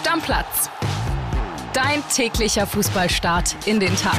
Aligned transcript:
Stammplatz. 0.00 0.70
Dein 1.74 2.02
täglicher 2.08 2.66
Fußballstart 2.66 3.54
in 3.66 3.80
den 3.80 3.94
Tag. 3.96 4.18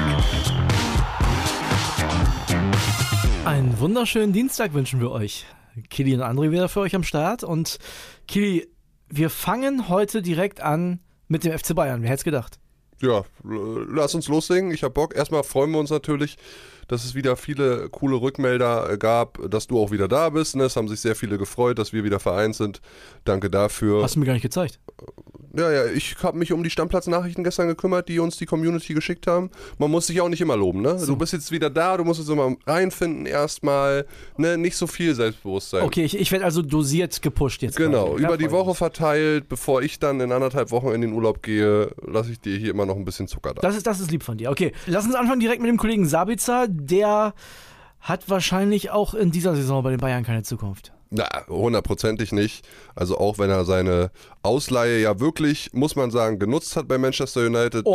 Einen 3.46 3.80
wunderschönen 3.80 4.32
Dienstag 4.32 4.76
wünschen 4.76 5.00
wir 5.00 5.10
euch. 5.10 5.48
Kili 5.90 6.14
und 6.14 6.22
André 6.22 6.52
wieder 6.52 6.70
für 6.70 6.82
euch 6.82 6.94
am 6.94 7.02
Start. 7.02 7.44
Und 7.44 7.80
Kili, 8.28 8.70
wir 9.10 9.32
fangen 9.32 9.90
heute 9.90 10.22
direkt 10.22 10.62
an 10.62 11.00
mit 11.28 11.46
dem 11.46 11.58
FC 11.58 11.74
Bayern. 11.74 12.04
Wer 12.04 12.10
hätte 12.10 12.20
es 12.20 12.24
gedacht? 12.26 12.60
Ja, 13.02 13.24
lass 13.44 14.14
uns 14.14 14.28
loslegen. 14.28 14.70
Ich 14.70 14.84
habe 14.84 14.94
Bock. 14.94 15.16
Erstmal 15.16 15.44
freuen 15.44 15.72
wir 15.72 15.80
uns 15.80 15.90
natürlich, 15.90 16.38
dass 16.88 17.04
es 17.04 17.16
wieder 17.16 17.36
viele 17.36 17.90
coole 17.90 18.22
Rückmelder 18.22 18.98
gab, 18.98 19.40
dass 19.50 19.66
du 19.66 19.80
auch 19.80 19.90
wieder 19.90 20.08
da 20.08 20.30
bist. 20.30 20.56
Ne? 20.56 20.66
Es 20.66 20.76
haben 20.76 20.88
sich 20.88 21.00
sehr 21.00 21.16
viele 21.16 21.40
gefreut, 21.40 21.80
dass 21.80 21.94
wir 21.94 22.04
wieder 22.04 22.20
vereint 22.20 22.56
sind. 22.56 22.82
Danke 23.24 23.50
dafür. 23.50 24.04
Hast 24.04 24.16
du 24.16 24.20
mir 24.20 24.28
gar 24.28 24.34
nicht 24.34 24.44
gezeigt. 24.44 24.80
Ja, 25.56 25.72
ja, 25.72 25.86
ich 25.88 26.16
habe 26.24 26.38
mich 26.38 26.54
um 26.54 26.64
die 26.64 26.70
Stammplatznachrichten 26.70 27.44
gestern 27.44 27.68
gekümmert, 27.68 28.08
die 28.08 28.20
uns 28.20 28.38
die 28.38 28.46
Community 28.46 28.94
geschickt 28.94 29.28
haben. 29.28 29.50
Man 29.78 29.92
muss 29.92 30.08
sich 30.08 30.22
auch 30.22 30.30
nicht 30.30 30.42
immer 30.42 30.56
loben, 30.56 30.82
ne? 30.82 30.98
So. 30.98 31.08
Du 31.08 31.16
bist 31.18 31.34
jetzt 31.34 31.52
wieder 31.52 31.70
da, 31.70 31.98
du 31.98 32.06
musst 32.06 32.22
es 32.22 32.30
immer 32.30 32.56
reinfinden 32.66 33.26
erstmal, 33.26 34.06
ne? 34.38 34.58
Nicht 34.58 34.78
so 34.78 34.88
viel 34.88 35.14
Selbstbewusstsein. 35.14 35.84
Okay, 35.84 36.04
ich, 36.04 36.18
ich 36.18 36.32
werde 36.32 36.46
also 36.46 36.62
dosiert 36.62 37.22
gepusht 37.22 37.62
jetzt. 37.62 37.76
Genau, 37.76 38.18
über 38.18 38.38
die 38.38 38.52
Woche 38.52 38.76
verteilt, 38.76 39.50
bevor 39.50 39.82
ich 39.82 40.00
dann 40.00 40.20
in 40.22 40.32
anderthalb 40.32 40.72
Wochen 40.72 40.90
in 40.90 41.02
den 41.02 41.14
Urlaub 41.14 41.44
gehe, 41.44 41.92
lasse 42.06 42.32
ich 42.32 42.40
dir 42.40 42.58
hier 42.58 42.72
immer 42.72 42.86
noch 42.86 42.96
ein 42.96 43.06
bisschen 43.06 43.28
Zucker 43.28 43.54
da. 43.54 43.62
Das 43.62 43.76
ist, 43.76 43.86
das 43.88 44.00
ist 44.00 44.12
lieb 44.12 44.24
von 44.24 44.38
dir. 44.38 44.52
Okay, 44.52 44.72
lass 44.86 45.06
uns 45.06 45.16
anfangen 45.16 45.40
direkt 45.42 45.62
mit 45.62 45.70
dem 45.70 45.78
Kollegen 45.78 46.06
Sabitzer. 46.06 46.68
Der 46.70 47.34
hat 48.00 48.30
wahrscheinlich 48.30 48.92
auch 48.92 49.14
in 49.14 49.32
dieser 49.32 49.56
Saison 49.56 49.84
bei 49.84 49.92
den 49.92 50.00
Bayern 50.00 50.24
keine 50.24 50.44
Zukunft. 50.44 50.94
Na, 51.14 51.28
hundertprozentig 51.50 52.32
nicht. 52.32 52.66
Also 52.96 53.18
auch 53.18 53.38
wenn 53.38 53.50
er 53.50 53.66
seine 53.66 54.12
Ausleihe 54.44 55.02
ja 55.02 55.20
wirklich, 55.20 55.72
muss 55.74 55.98
man 55.98 56.10
sagen, 56.10 56.40
genutzt 56.40 56.78
hat 56.78 56.88
bei 56.88 56.98
Manchester 56.98 57.46
United. 57.46 57.86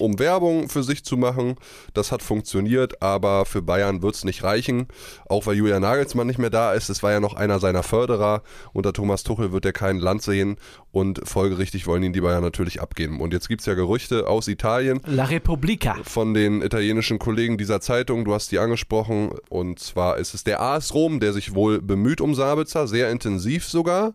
Um, 0.00 0.12
um 0.12 0.18
Werbung 0.20 0.68
für 0.68 0.84
sich 0.84 1.04
zu 1.04 1.16
machen. 1.16 1.56
Das 1.92 2.12
hat 2.12 2.22
funktioniert, 2.22 3.02
aber 3.02 3.46
für 3.46 3.62
Bayern 3.62 4.00
wird 4.02 4.14
es 4.14 4.24
nicht 4.24 4.44
reichen. 4.44 4.86
Auch 5.28 5.44
weil 5.46 5.56
Julian 5.56 5.82
Nagelsmann 5.82 6.28
nicht 6.28 6.38
mehr 6.38 6.50
da 6.50 6.72
ist. 6.72 6.88
Es 6.88 7.02
war 7.02 7.10
ja 7.10 7.18
noch 7.18 7.34
einer 7.34 7.58
seiner 7.58 7.82
Förderer. 7.82 8.42
Unter 8.72 8.92
Thomas 8.92 9.24
Tuchel 9.24 9.50
wird 9.50 9.64
er 9.64 9.72
kein 9.72 9.98
Land 9.98 10.22
sehen 10.22 10.56
und 10.92 11.26
folgerichtig 11.26 11.86
wollen 11.86 12.02
ihn 12.02 12.12
die 12.12 12.20
Bayern 12.20 12.42
natürlich 12.42 12.80
abgeben. 12.80 13.20
Und 13.20 13.32
jetzt 13.32 13.48
gibt 13.48 13.62
es 13.62 13.66
ja 13.66 13.74
Gerüchte 13.74 14.28
aus 14.28 14.46
Italien. 14.46 15.00
La 15.06 15.24
Repubblica. 15.24 15.96
Von 16.04 16.34
den 16.34 16.60
italienischen 16.60 17.18
Kollegen 17.18 17.56
dieser 17.56 17.80
Zeitung. 17.80 18.26
Du 18.26 18.34
hast 18.34 18.52
die 18.52 18.58
angesprochen. 18.58 19.30
Und 19.48 19.78
zwar 19.78 20.18
ist 20.18 20.34
es 20.34 20.44
der 20.44 20.60
AS 20.60 20.92
Rom, 20.92 21.18
der 21.18 21.32
sich 21.32 21.54
wohl 21.54 21.80
bemüht 21.80 22.20
um 22.20 22.34
Sabitzer, 22.34 22.86
sehr 22.86 23.10
intensiv 23.10 23.64
sogar. 23.64 24.12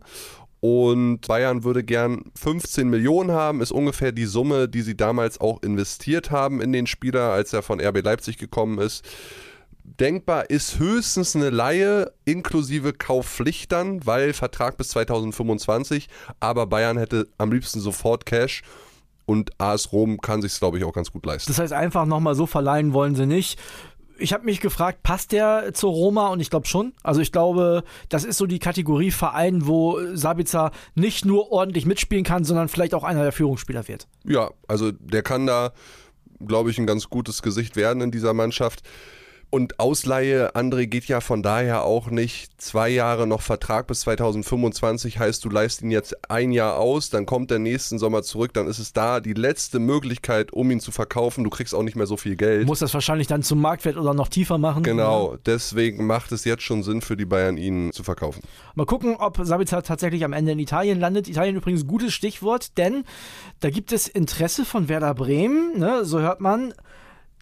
Und 0.60 1.28
Bayern 1.28 1.64
würde 1.64 1.84
gern 1.84 2.32
15 2.36 2.90
Millionen 2.90 3.32
haben, 3.32 3.62
ist 3.62 3.72
ungefähr 3.72 4.12
die 4.12 4.26
Summe, 4.26 4.68
die 4.68 4.82
sie 4.82 4.98
damals 4.98 5.40
auch 5.40 5.62
investiert 5.64 6.32
haben 6.32 6.62
in 6.62 6.74
den 6.74 6.88
Spieler, 6.88 7.32
als 7.32 7.54
er 7.54 7.62
von 7.62 7.80
RB 7.80 8.04
Leipzig 8.04 8.38
gekommen 8.38 8.80
ist. 8.80 9.04
Denkbar 9.88 10.50
ist 10.50 10.80
höchstens 10.80 11.36
eine 11.36 11.50
Laie 11.50 12.12
inklusive 12.26 12.92
Kaufpflicht 12.92 13.72
dann, 13.72 14.06
weil 14.06 14.34
Vertrag 14.34 14.78
bis 14.78 14.90
2025, 14.90 16.10
aber 16.42 16.68
Bayern 16.68 16.98
hätte 16.98 17.28
am 17.38 17.52
liebsten 17.52 17.80
sofort 17.80 18.26
Cash 18.26 18.64
und 19.26 19.52
AS 19.60 19.94
Rom 19.94 20.20
kann 20.20 20.42
sich 20.42 20.58
glaube 20.60 20.78
ich, 20.78 20.84
auch 20.84 20.94
ganz 20.94 21.12
gut 21.12 21.26
leisten. 21.26 21.50
Das 21.50 21.60
heißt, 21.60 21.72
einfach 21.72 22.06
nochmal 22.06 22.36
so 22.36 22.46
verleihen 22.46 22.94
wollen 22.94 23.16
sie 23.16 23.26
nicht 23.26 23.58
ich 24.20 24.34
habe 24.34 24.46
mich 24.46 24.62
gefragt, 24.62 25.04
passt 25.04 25.32
der 25.32 25.74
zur 25.74 25.92
Roma? 25.92 26.28
Und 26.28 26.40
ich 26.40 26.50
glaube 26.50 26.68
schon. 26.68 26.94
Also 27.04 27.22
ich 27.22 27.32
glaube, 27.32 27.84
das 28.10 28.24
ist 28.24 28.38
so 28.38 28.46
die 28.46 28.60
Kategorie 28.60 29.12
Verein, 29.12 29.68
wo 29.68 30.00
Sabitzer 30.16 30.72
nicht 30.96 31.26
nur 31.26 31.52
ordentlich 31.52 31.86
mitspielen 31.86 32.24
kann, 32.24 32.44
sondern 32.44 32.68
vielleicht 32.68 32.94
auch 32.94 33.04
einer 33.04 33.24
der 33.24 33.32
Führungsspieler 33.32 33.88
wird. 33.88 34.08
Ja, 34.26 34.52
also 34.68 34.92
der 34.92 35.24
kann 35.24 35.46
da, 35.48 35.72
glaube 36.46 36.72
ich, 36.72 36.78
ein 36.78 36.88
ganz 36.88 37.10
gutes 37.10 37.42
Gesicht 37.42 37.76
werden 37.76 38.02
in 38.02 38.12
dieser 38.12 38.34
Mannschaft. 38.34 38.82
Und 39.50 39.80
Ausleihe, 39.80 40.56
André, 40.56 40.88
geht 40.88 41.06
ja 41.06 41.22
von 41.22 41.42
daher 41.42 41.86
auch 41.86 42.10
nicht 42.10 42.62
zwei 42.62 42.90
Jahre 42.90 43.28
noch 43.28 43.42
Vertrag 43.42 43.88
bis 43.88 44.02
2025. 44.02 45.20
Heißt, 45.20 45.44
du 45.46 45.50
leist 45.50 45.82
ihn 45.82 45.90
jetzt 45.90 46.30
ein 46.30 46.52
Jahr 46.52 46.78
aus, 46.78 47.10
dann 47.10 47.26
kommt 47.26 47.50
der 47.50 47.60
nächsten 47.60 47.98
Sommer 47.98 48.24
zurück, 48.24 48.54
dann 48.54 48.68
ist 48.68 48.80
es 48.80 48.92
da 48.92 49.22
die 49.22 49.34
letzte 49.34 49.80
Möglichkeit, 49.80 50.52
um 50.52 50.70
ihn 50.70 50.82
zu 50.82 50.92
verkaufen. 50.92 51.46
Du 51.46 51.50
kriegst 51.50 51.74
auch 51.74 51.84
nicht 51.84 51.96
mehr 51.96 52.08
so 52.08 52.18
viel 52.18 52.36
Geld. 52.36 52.68
Muss 52.68 52.80
das 52.80 52.94
wahrscheinlich 52.94 53.28
dann 53.28 53.42
zum 53.42 53.62
Marktwert 53.62 53.96
oder 53.96 54.14
noch 54.14 54.28
tiefer 54.28 54.58
machen. 54.58 54.84
Genau, 54.84 55.30
oder? 55.30 55.40
deswegen 55.46 56.06
macht 56.06 56.34
es 56.34 56.44
jetzt 56.44 56.64
schon 56.64 56.84
Sinn 56.84 57.00
für 57.00 57.16
die 57.16 57.26
Bayern, 57.26 57.56
ihn 57.56 57.94
zu 57.94 58.04
verkaufen. 58.04 58.42
Mal 58.76 58.86
gucken, 58.86 59.16
ob 59.16 59.40
Sabitzer 59.42 59.82
tatsächlich 59.82 60.26
am 60.26 60.34
Ende 60.34 60.52
in 60.52 60.60
Italien 60.60 61.00
landet. 61.00 61.30
Italien 61.30 61.56
übrigens 61.56 61.88
gutes 61.88 62.14
Stichwort, 62.14 62.78
denn 62.78 63.06
da 63.62 63.70
gibt 63.70 63.94
es 63.94 64.10
Interesse 64.10 64.66
von 64.66 64.90
Werder 64.90 65.14
Bremen, 65.14 65.80
ne? 65.80 66.04
so 66.04 66.20
hört 66.20 66.42
man. 66.42 66.74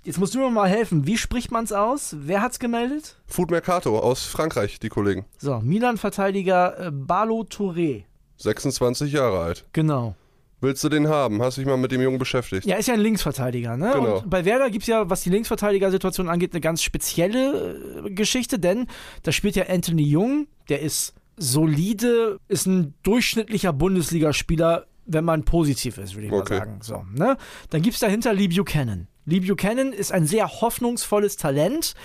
Jetzt 0.06 0.20
musst 0.20 0.36
du 0.36 0.40
mir 0.40 0.52
mal 0.52 0.70
helfen. 0.70 1.08
Wie 1.08 1.18
spricht 1.18 1.52
man 1.52 1.64
es 1.64 1.72
aus? 1.72 2.16
Wer 2.20 2.44
hat's 2.44 2.60
gemeldet? 2.60 3.16
Food 3.26 3.50
Mercato 3.50 3.98
aus 3.98 4.24
Frankreich, 4.24 4.80
die 4.80 4.90
Kollegen. 4.90 5.26
So, 5.40 5.60
Milan-Verteidiger 5.62 6.80
äh, 6.80 6.92
Balo 6.92 7.42
Touré. 7.42 8.04
26 8.38 9.12
Jahre 9.12 9.40
alt. 9.40 9.66
Genau. 9.74 10.16
Willst 10.62 10.84
du 10.84 10.90
den 10.90 11.08
haben? 11.08 11.42
Hast 11.42 11.58
dich 11.58 11.66
mal 11.66 11.78
mit 11.78 11.92
dem 11.92 12.02
Jungen 12.04 12.20
beschäftigt? 12.20 12.68
Ja, 12.68 12.76
ist 12.76 12.88
ja 12.88 12.94
ein 12.94 13.00
Linksverteidiger, 13.00 13.78
ne? 13.78 13.94
Genau. 13.96 14.18
Und 14.20 14.30
bei 14.30 14.46
Werder 14.46 14.70
gibt 14.70 14.84
es 14.84 14.88
ja, 14.88 15.10
was 15.10 15.24
die 15.24 15.32
Linksverteidiger-Situation 15.32 16.30
angeht, 16.30 16.54
eine 16.54 16.62
ganz 16.62 16.84
spezielle 16.84 18.04
äh, 18.06 18.12
Geschichte, 18.12 18.60
denn 18.60 18.86
da 19.24 19.32
spielt 19.32 19.56
ja 19.56 19.66
Anthony 19.70 20.04
Jung, 20.04 20.46
der 20.70 20.82
ist 20.82 21.16
solide, 21.36 22.40
ist 22.48 22.68
ein 22.68 22.94
durchschnittlicher 23.02 23.74
Bundesligaspieler, 23.74 24.86
wenn 25.08 25.26
man 25.26 25.46
positiv 25.46 25.98
ist, 25.98 26.14
würde 26.14 26.28
ich 26.28 26.32
okay. 26.32 26.60
mal 26.60 26.60
sagen. 26.60 26.78
So, 26.82 27.04
ne? 27.12 27.38
Dann 27.72 27.82
gibt 27.82 27.96
es 27.96 28.00
dahinter 28.02 28.34
Lee 28.34 28.48
Buchanan. 28.48 29.08
Lee 29.26 29.40
Buchanan 29.40 29.92
ist 29.92 30.12
ein 30.12 30.28
sehr 30.28 30.62
hoffnungsvolles 30.62 31.38
Talent 31.38 31.96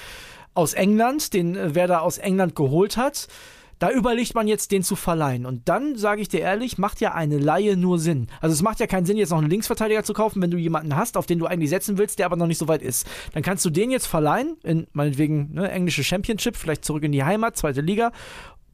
aus 0.55 0.73
England, 0.73 1.35
den 1.35 1.55
äh, 1.55 1.75
Werder 1.75 2.03
aus 2.03 2.19
England 2.19 2.57
geholt 2.57 2.97
hat. 2.97 3.29
Da 3.79 3.91
überlegt 3.91 4.35
man 4.35 4.47
jetzt, 4.47 4.73
den 4.73 4.83
zu 4.83 4.95
verleihen. 4.95 5.47
Und 5.47 5.69
dann, 5.71 5.97
sage 5.97 6.21
ich 6.21 6.29
dir 6.29 6.41
ehrlich, 6.41 6.77
macht 6.77 7.01
ja 7.01 7.15
eine 7.15 7.39
Laie 7.39 7.79
nur 7.79 7.99
Sinn. 7.99 8.27
Also 8.41 8.53
es 8.53 8.61
macht 8.61 8.79
ja 8.79 8.87
keinen 8.87 9.07
Sinn, 9.07 9.17
jetzt 9.17 9.31
noch 9.31 9.39
einen 9.39 9.49
Linksverteidiger 9.49 10.05
zu 10.05 10.13
kaufen, 10.13 10.43
wenn 10.43 10.51
du 10.51 10.59
jemanden 10.59 10.97
hast, 10.97 11.17
auf 11.17 11.25
den 11.25 11.39
du 11.39 11.47
eigentlich 11.47 11.71
setzen 11.71 11.97
willst, 11.97 12.19
der 12.19 12.27
aber 12.27 12.37
noch 12.37 12.47
nicht 12.47 12.59
so 12.59 12.69
weit 12.69 12.83
ist. 12.83 13.07
Dann 13.33 13.43
kannst 13.43 13.65
du 13.65 13.71
den 13.71 13.91
jetzt 13.91 14.07
verleihen, 14.07 14.59
in 14.65 14.87
meinetwegen 14.93 15.55
ne, 15.55 15.71
englische 15.71 16.05
Championship, 16.05 16.57
vielleicht 16.57 16.85
zurück 16.85 17.05
in 17.05 17.13
die 17.13 17.25
Heimat, 17.25 17.57
zweite 17.57 17.81
Liga. 17.81 18.13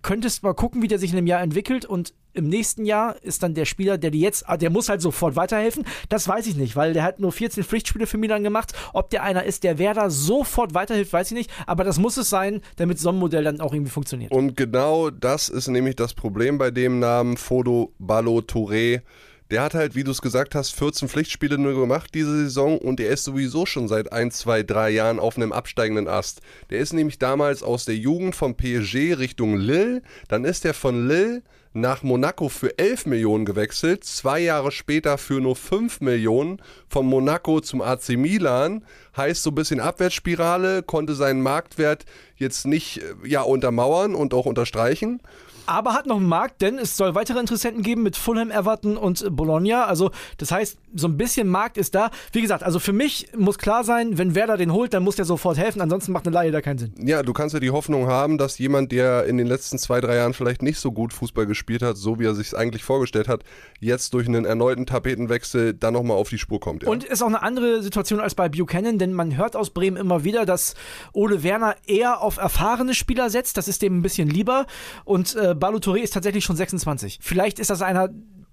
Könntest 0.02 0.42
mal 0.42 0.54
gucken, 0.54 0.82
wie 0.82 0.88
der 0.88 0.98
sich 0.98 1.12
in 1.12 1.18
einem 1.18 1.28
Jahr 1.28 1.40
entwickelt 1.40 1.84
und 1.84 2.12
im 2.36 2.48
nächsten 2.48 2.84
Jahr 2.84 3.16
ist 3.22 3.42
dann 3.42 3.54
der 3.54 3.64
Spieler, 3.64 3.98
der 3.98 4.10
dir 4.10 4.20
jetzt, 4.20 4.48
ah, 4.48 4.56
der 4.56 4.70
muss 4.70 4.88
halt 4.88 5.00
sofort 5.00 5.36
weiterhelfen. 5.36 5.84
Das 6.08 6.28
weiß 6.28 6.46
ich 6.46 6.56
nicht, 6.56 6.76
weil 6.76 6.92
der 6.92 7.02
hat 7.02 7.18
nur 7.18 7.32
14 7.32 7.64
Pflichtspiele 7.64 8.06
für 8.06 8.18
Milan 8.18 8.44
gemacht. 8.44 8.72
Ob 8.92 9.10
der 9.10 9.22
einer 9.22 9.44
ist, 9.44 9.64
der 9.64 9.78
Werder 9.78 10.10
sofort 10.10 10.74
weiterhilft, 10.74 11.12
weiß 11.12 11.30
ich 11.30 11.36
nicht. 11.36 11.50
Aber 11.66 11.82
das 11.82 11.98
muss 11.98 12.16
es 12.16 12.30
sein, 12.30 12.60
damit 12.76 12.98
so 12.98 13.08
ein 13.08 13.16
Modell 13.16 13.44
dann 13.44 13.60
auch 13.60 13.72
irgendwie 13.72 13.90
funktioniert. 13.90 14.32
Und 14.32 14.56
genau 14.56 15.10
das 15.10 15.48
ist 15.48 15.68
nämlich 15.68 15.96
das 15.96 16.14
Problem 16.14 16.58
bei 16.58 16.70
dem 16.70 16.98
Namen 16.98 17.36
Fodo 17.36 17.92
Ballo 17.98 18.38
Touré. 18.38 19.00
Der 19.50 19.62
hat 19.62 19.74
halt, 19.74 19.94
wie 19.94 20.02
du 20.02 20.10
es 20.10 20.22
gesagt 20.22 20.56
hast, 20.56 20.72
14 20.72 21.08
Pflichtspiele 21.08 21.56
nur 21.56 21.78
gemacht 21.78 22.10
diese 22.14 22.36
Saison 22.36 22.78
und 22.78 22.98
er 22.98 23.10
ist 23.10 23.22
sowieso 23.22 23.64
schon 23.64 23.86
seit 23.86 24.12
1, 24.12 24.38
2, 24.38 24.64
3 24.64 24.90
Jahren 24.90 25.20
auf 25.20 25.36
einem 25.36 25.52
absteigenden 25.52 26.08
Ast. 26.08 26.40
Der 26.70 26.80
ist 26.80 26.92
nämlich 26.92 27.20
damals 27.20 27.62
aus 27.62 27.84
der 27.84 27.94
Jugend 27.94 28.34
vom 28.34 28.56
PSG 28.56 29.14
Richtung 29.14 29.56
Lille, 29.56 30.02
dann 30.26 30.44
ist 30.44 30.64
er 30.64 30.74
von 30.74 31.06
Lille 31.06 31.42
nach 31.76 32.02
Monaco 32.02 32.48
für 32.48 32.78
11 32.78 33.06
Millionen 33.06 33.44
gewechselt, 33.44 34.04
zwei 34.04 34.40
Jahre 34.40 34.72
später 34.72 35.18
für 35.18 35.40
nur 35.40 35.56
5 35.56 36.00
Millionen. 36.00 36.60
Von 36.88 37.06
Monaco 37.06 37.60
zum 37.60 37.82
AC 37.82 38.10
Milan, 38.10 38.84
heißt 39.16 39.42
so 39.42 39.50
ein 39.50 39.54
bisschen 39.54 39.80
Abwärtsspirale, 39.80 40.82
konnte 40.82 41.14
seinen 41.14 41.42
Marktwert 41.42 42.04
jetzt 42.36 42.66
nicht 42.66 43.02
äh, 43.02 43.28
ja 43.28 43.42
untermauern 43.42 44.14
und 44.14 44.34
auch 44.34 44.46
unterstreichen 44.46 45.20
aber 45.66 45.94
hat 45.94 46.06
noch 46.06 46.16
einen 46.16 46.28
Markt, 46.28 46.62
denn 46.62 46.78
es 46.78 46.96
soll 46.96 47.14
weitere 47.14 47.40
Interessenten 47.40 47.82
geben 47.82 48.02
mit 48.02 48.16
Fulham, 48.16 48.50
Everton 48.50 48.96
und 48.96 49.24
Bologna. 49.34 49.84
Also 49.84 50.10
das 50.38 50.50
heißt, 50.50 50.78
so 50.94 51.08
ein 51.08 51.16
bisschen 51.16 51.48
Markt 51.48 51.76
ist 51.76 51.94
da. 51.94 52.10
Wie 52.32 52.40
gesagt, 52.40 52.62
also 52.62 52.78
für 52.78 52.92
mich 52.92 53.28
muss 53.36 53.58
klar 53.58 53.84
sein, 53.84 54.18
wenn 54.18 54.34
Werder 54.34 54.56
den 54.56 54.72
holt, 54.72 54.94
dann 54.94 55.02
muss 55.02 55.16
der 55.16 55.24
sofort 55.24 55.58
helfen, 55.58 55.80
ansonsten 55.80 56.12
macht 56.12 56.26
eine 56.26 56.34
Laie 56.34 56.50
da 56.50 56.60
keinen 56.60 56.78
Sinn. 56.78 56.94
Ja, 56.98 57.22
du 57.22 57.32
kannst 57.32 57.54
ja 57.54 57.60
die 57.60 57.70
Hoffnung 57.70 58.06
haben, 58.06 58.38
dass 58.38 58.58
jemand, 58.58 58.92
der 58.92 59.24
in 59.26 59.36
den 59.36 59.46
letzten 59.46 59.78
zwei, 59.78 60.00
drei 60.00 60.16
Jahren 60.16 60.34
vielleicht 60.34 60.62
nicht 60.62 60.78
so 60.78 60.92
gut 60.92 61.12
Fußball 61.12 61.46
gespielt 61.46 61.82
hat, 61.82 61.96
so 61.96 62.18
wie 62.18 62.24
er 62.24 62.34
sich 62.34 62.48
es 62.48 62.54
eigentlich 62.54 62.84
vorgestellt 62.84 63.28
hat, 63.28 63.42
jetzt 63.80 64.14
durch 64.14 64.28
einen 64.28 64.44
erneuten 64.44 64.86
Tapetenwechsel 64.86 65.74
dann 65.74 65.94
nochmal 65.94 66.16
auf 66.16 66.28
die 66.28 66.38
Spur 66.38 66.60
kommt. 66.60 66.84
Ja. 66.84 66.88
Und 66.88 67.04
ist 67.04 67.22
auch 67.22 67.26
eine 67.26 67.42
andere 67.42 67.82
Situation 67.82 68.20
als 68.20 68.34
bei 68.34 68.48
Buchanan, 68.48 68.98
denn 68.98 69.12
man 69.12 69.36
hört 69.36 69.56
aus 69.56 69.70
Bremen 69.70 69.96
immer 69.96 70.24
wieder, 70.24 70.46
dass 70.46 70.74
Ole 71.12 71.42
Werner 71.42 71.76
eher 71.86 72.22
auf 72.22 72.36
erfahrene 72.36 72.94
Spieler 72.94 73.30
setzt. 73.30 73.56
Das 73.56 73.68
ist 73.68 73.82
dem 73.82 73.98
ein 73.98 74.02
bisschen 74.02 74.28
lieber. 74.28 74.66
Und 75.04 75.34
äh, 75.34 75.54
Balou 75.56 75.78
Touré 75.78 75.98
ist 75.98 76.14
tatsächlich 76.14 76.44
schon 76.44 76.56
26. 76.56 77.18
Vielleicht 77.22 77.58
ist 77.58 77.70
das 77.70 77.82
einer, 77.82 78.08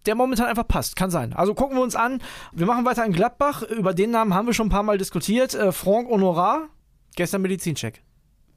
der 0.06 0.16
momentan 0.16 0.48
einfach 0.48 0.68
passt. 0.68 0.96
Kann 0.96 1.12
sein. 1.12 1.34
Also 1.34 1.54
gucken 1.54 1.78
wir 1.78 1.84
uns 1.84 1.96
an. 1.96 2.22
Wir 2.52 2.66
machen 2.66 2.86
weiter 2.86 3.06
in 3.06 3.14
Gladbach. 3.14 3.62
Über 3.64 3.94
den 3.94 4.12
Namen 4.12 4.34
haben 4.34 4.48
wir 4.48 4.54
schon 4.54 4.68
ein 4.68 4.72
paar 4.72 4.84
Mal 4.84 4.98
diskutiert. 4.98 5.54
Äh, 5.54 5.72
Franck 5.72 6.10
Honorat, 6.10 6.70
gestern 7.16 7.42
Medizincheck. 7.42 8.04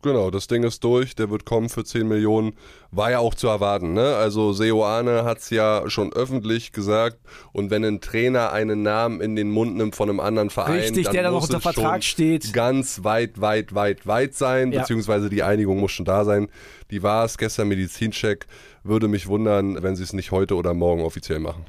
Genau, 0.02 0.30
das 0.30 0.46
Ding 0.46 0.62
ist 0.62 0.84
durch, 0.84 1.16
der 1.16 1.30
wird 1.30 1.44
kommen 1.46 1.68
für 1.68 1.82
10 1.82 2.06
Millionen. 2.06 2.52
War 2.92 3.10
ja 3.10 3.18
auch 3.18 3.34
zu 3.34 3.48
erwarten, 3.48 3.92
ne? 3.94 4.14
Also 4.16 4.52
Seoane 4.52 5.24
hat 5.24 5.38
es 5.38 5.50
ja 5.50 5.88
schon 5.90 6.12
öffentlich 6.12 6.70
gesagt. 6.72 7.18
Und 7.52 7.70
wenn 7.70 7.84
ein 7.84 8.00
Trainer 8.00 8.52
einen 8.52 8.82
Namen 8.82 9.20
in 9.20 9.34
den 9.34 9.50
Mund 9.50 9.74
nimmt 9.76 9.96
von 9.96 10.08
einem 10.08 10.20
anderen 10.20 10.50
Verein, 10.50 10.74
Richtig, 10.80 11.04
dann 11.06 11.14
der 11.14 11.22
dann 11.24 11.32
muss 11.32 11.48
noch 11.48 11.56
unter 11.56 11.68
es 11.70 11.74
Vertrag 11.74 12.04
schon 12.04 12.12
steht. 12.12 12.52
ganz 12.52 13.02
weit, 13.04 13.40
weit, 13.40 13.74
weit, 13.74 14.06
weit 14.06 14.34
sein, 14.34 14.70
Ja. 14.70 14.80
beziehungsweise 14.82 15.28
die 15.28 15.42
Einigung 15.42 15.80
muss 15.80 15.92
schon 15.92 16.04
da 16.06 16.24
sein. 16.24 16.48
Die 16.90 17.02
war 17.02 17.24
es, 17.24 17.36
gestern 17.38 17.66
Medizincheck. 17.68 18.46
Würde 18.84 19.08
mich 19.08 19.26
wundern, 19.26 19.82
wenn 19.82 19.96
sie 19.96 20.04
es 20.04 20.12
nicht 20.12 20.30
heute 20.30 20.54
oder 20.54 20.72
morgen 20.74 21.02
offiziell 21.02 21.40
machen. 21.40 21.64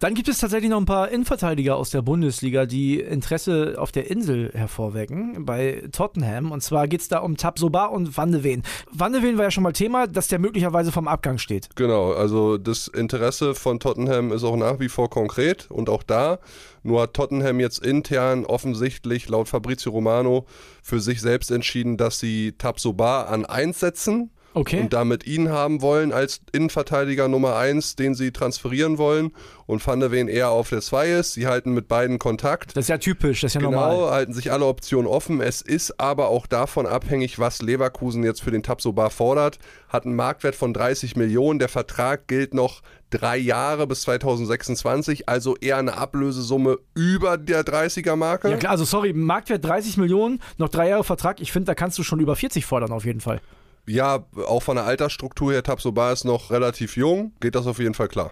Dann 0.00 0.14
gibt 0.14 0.28
es 0.28 0.38
tatsächlich 0.38 0.70
noch 0.70 0.78
ein 0.78 0.86
paar 0.86 1.08
Innenverteidiger 1.08 1.74
aus 1.74 1.90
der 1.90 2.02
Bundesliga, 2.02 2.66
die 2.66 3.00
Interesse 3.00 3.74
auf 3.78 3.90
der 3.90 4.08
Insel 4.08 4.52
hervorwecken, 4.54 5.44
bei 5.44 5.88
Tottenham. 5.90 6.52
Und 6.52 6.62
zwar 6.62 6.86
geht 6.86 7.00
es 7.00 7.08
da 7.08 7.18
um 7.18 7.36
Tabsoba 7.36 7.86
und 7.86 8.16
Van 8.16 8.30
de 8.30 8.44
Ven. 8.44 8.62
Van 8.92 9.12
de 9.12 9.22
Ven 9.22 9.38
war 9.38 9.46
ja 9.46 9.50
schon 9.50 9.64
mal 9.64 9.72
Thema, 9.72 10.06
dass 10.06 10.28
der 10.28 10.38
möglicherweise 10.38 10.92
vom 10.92 11.08
Abgang 11.08 11.38
steht. 11.38 11.74
Genau, 11.74 12.12
also 12.12 12.58
das 12.58 12.86
Interesse 12.86 13.56
von 13.56 13.80
Tottenham 13.80 14.30
ist 14.30 14.44
auch 14.44 14.56
nach 14.56 14.78
wie 14.78 14.88
vor 14.88 15.10
konkret 15.10 15.68
und 15.68 15.88
auch 15.88 16.04
da. 16.04 16.38
Nur 16.84 17.02
hat 17.02 17.14
Tottenham 17.14 17.58
jetzt 17.58 17.84
intern 17.84 18.46
offensichtlich 18.46 19.28
laut 19.28 19.48
Fabrizio 19.48 19.90
Romano 19.90 20.46
für 20.80 21.00
sich 21.00 21.20
selbst 21.20 21.50
entschieden, 21.50 21.96
dass 21.96 22.20
sie 22.20 22.52
Tabsoba 22.52 23.22
an 23.24 23.44
1 23.44 23.80
setzen 23.80 24.30
Okay. 24.58 24.80
und 24.80 24.92
damit 24.92 25.26
ihn 25.26 25.50
haben 25.50 25.80
wollen 25.82 26.12
als 26.12 26.40
Innenverteidiger 26.52 27.28
Nummer 27.28 27.56
1, 27.56 27.94
den 27.96 28.14
sie 28.14 28.32
transferieren 28.32 28.98
wollen 28.98 29.30
und 29.66 29.86
Van 29.86 30.00
der 30.00 30.10
Ven 30.10 30.26
eher 30.28 30.50
auf 30.50 30.70
der 30.70 30.80
2 30.80 31.10
ist. 31.10 31.34
Sie 31.34 31.46
halten 31.46 31.72
mit 31.74 31.86
beiden 31.86 32.18
Kontakt. 32.18 32.76
das 32.76 32.86
ist 32.86 32.88
ja 32.88 32.98
typisch, 32.98 33.42
das 33.42 33.50
ist 33.50 33.54
ja 33.54 33.60
Genau, 33.60 33.80
normal. 33.80 34.10
halten 34.10 34.32
sich 34.32 34.50
alle 34.50 34.66
Optionen 34.66 35.06
offen. 35.06 35.40
Es 35.40 35.62
ist 35.62 36.00
aber 36.00 36.28
auch 36.28 36.46
davon 36.46 36.86
abhängig, 36.86 37.38
was 37.38 37.62
Leverkusen 37.62 38.24
jetzt 38.24 38.42
für 38.42 38.50
den 38.50 38.62
Tabsoba 38.62 39.10
fordert. 39.10 39.58
Hat 39.88 40.04
einen 40.06 40.16
Marktwert 40.16 40.54
von 40.54 40.74
30 40.74 41.14
Millionen. 41.16 41.58
Der 41.58 41.68
Vertrag 41.68 42.26
gilt 42.26 42.52
noch 42.52 42.82
drei 43.10 43.36
Jahre 43.38 43.86
bis 43.86 44.02
2026, 44.02 45.28
also 45.28 45.56
eher 45.56 45.76
eine 45.78 45.96
Ablösesumme 45.96 46.78
über 46.94 47.36
der 47.38 47.62
30er-Marke. 47.64 48.50
Ja 48.50 48.56
klar, 48.56 48.72
also 48.72 48.84
sorry, 48.84 49.12
Marktwert 49.12 49.64
30 49.64 49.96
Millionen, 49.96 50.40
noch 50.58 50.68
drei 50.68 50.88
Jahre 50.88 51.04
Vertrag. 51.04 51.40
Ich 51.40 51.52
finde, 51.52 51.66
da 51.66 51.74
kannst 51.74 51.98
du 51.98 52.02
schon 52.02 52.20
über 52.20 52.36
40 52.36 52.66
fordern 52.66 52.92
auf 52.92 53.04
jeden 53.04 53.20
Fall. 53.20 53.40
Ja, 53.88 54.26
auch 54.46 54.62
von 54.62 54.76
der 54.76 54.84
Altersstruktur 54.84 55.52
her, 55.52 55.62
Tabsoba 55.62 56.12
ist 56.12 56.24
noch 56.24 56.50
relativ 56.50 56.96
jung, 56.96 57.32
geht 57.40 57.54
das 57.54 57.66
auf 57.66 57.78
jeden 57.78 57.94
Fall 57.94 58.08
klar. 58.08 58.30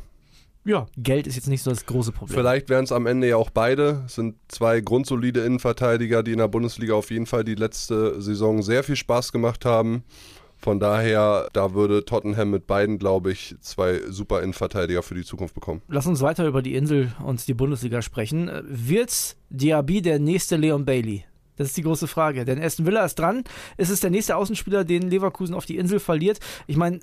Ja, 0.67 0.87
Geld 0.97 1.29
ist 1.29 1.37
jetzt 1.37 1.47
nicht 1.49 1.63
so 1.63 1.71
das 1.71 1.87
große 1.87 2.11
Problem. 2.11 2.37
Vielleicht 2.37 2.69
wären 2.69 2.85
es 2.85 2.91
am 2.91 3.07
Ende 3.07 3.29
ja 3.29 3.37
auch 3.37 3.51
beide. 3.51 4.03
Es 4.07 4.17
sind 4.17 4.35
zwei 4.49 4.81
grundsolide 4.81 5.45
Innenverteidiger, 5.45 6.25
die 6.25 6.33
in 6.33 6.39
der 6.39 6.49
Bundesliga 6.49 6.95
auf 6.95 7.13
jeden 7.13 7.27
Fall 7.27 7.45
die 7.45 7.55
letzte 7.55 8.21
Saison 8.21 8.63
sehr 8.63 8.83
viel 8.83 8.97
Spaß 8.97 9.31
gemacht 9.31 9.65
haben. 9.65 10.03
Von 10.59 10.81
daher, 10.81 11.49
da 11.53 11.75
würde 11.75 12.05
Tottenham 12.05 12.51
mit 12.51 12.67
beiden, 12.67 12.99
glaube 12.99 13.31
ich, 13.31 13.55
zwei 13.61 14.01
super 14.09 14.43
Innenverteidiger 14.43 15.03
für 15.03 15.15
die 15.15 15.23
Zukunft 15.23 15.55
bekommen. 15.55 15.83
Lass 15.87 16.07
uns 16.07 16.21
weiter 16.21 16.47
über 16.47 16.63
die 16.63 16.75
Insel 16.75 17.13
und 17.25 17.47
die 17.47 17.55
Bundesliga 17.55 18.03
sprechen. 18.03 18.49
Äh, 18.49 18.63
Wird 18.67 19.37
Diaby 19.51 20.03
der 20.03 20.19
nächste 20.19 20.57
Leon 20.57 20.85
Bailey? 20.85 21.25
Das 21.57 21.69
ist 21.69 21.77
die 21.77 21.83
große 21.83 22.07
Frage. 22.07 22.45
Denn 22.45 22.63
Aston 22.63 22.87
Villa 22.87 23.05
ist 23.05 23.19
dran. 23.19 23.45
Ist 23.77 23.91
es 23.91 24.01
der 24.01 24.11
nächste 24.11 24.37
Außenspieler, 24.37 24.85
den 24.85 25.11
Leverkusen 25.11 25.55
auf 25.55 25.67
die 25.67 25.77
Insel 25.77 26.01
verliert? 26.01 26.39
Ich 26.67 26.77
meine, 26.77 27.01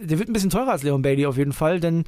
der 0.00 0.18
wird 0.18 0.28
ein 0.28 0.32
bisschen 0.32 0.50
teurer 0.50 0.72
als 0.72 0.82
Leon 0.82 1.02
Bailey 1.02 1.26
auf 1.26 1.36
jeden 1.36 1.52
Fall, 1.52 1.80
denn 1.80 2.04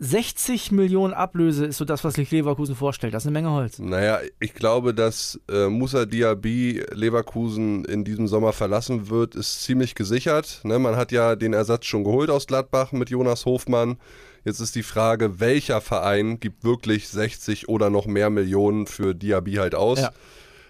60 0.00 0.72
Millionen 0.72 1.14
Ablöse 1.14 1.66
ist 1.66 1.78
so 1.78 1.84
das, 1.84 2.02
was 2.02 2.14
sich 2.14 2.30
Leverkusen 2.30 2.74
vorstellt. 2.74 3.14
Das 3.14 3.22
ist 3.22 3.28
eine 3.28 3.34
Menge 3.34 3.52
Holz. 3.52 3.78
Naja, 3.78 4.18
ich 4.40 4.52
glaube, 4.52 4.92
dass 4.92 5.40
äh, 5.48 5.68
Musa 5.68 6.04
Diaby 6.04 6.84
Leverkusen 6.92 7.84
in 7.84 8.04
diesem 8.04 8.26
Sommer 8.26 8.52
verlassen 8.52 9.08
wird, 9.08 9.36
ist 9.36 9.62
ziemlich 9.62 9.94
gesichert. 9.94 10.60
Ne, 10.64 10.78
man 10.80 10.96
hat 10.96 11.12
ja 11.12 11.36
den 11.36 11.52
Ersatz 11.52 11.86
schon 11.86 12.02
geholt 12.02 12.28
aus 12.28 12.46
Gladbach 12.46 12.90
mit 12.90 13.10
Jonas 13.10 13.46
Hofmann. 13.46 13.96
Jetzt 14.44 14.60
ist 14.60 14.74
die 14.74 14.82
Frage, 14.82 15.38
welcher 15.40 15.80
Verein 15.80 16.40
gibt 16.40 16.64
wirklich 16.64 17.08
60 17.08 17.68
oder 17.68 17.88
noch 17.88 18.06
mehr 18.06 18.30
Millionen 18.30 18.86
für 18.86 19.14
Diaby 19.14 19.54
halt 19.54 19.74
aus? 19.74 20.00
Ja. 20.00 20.10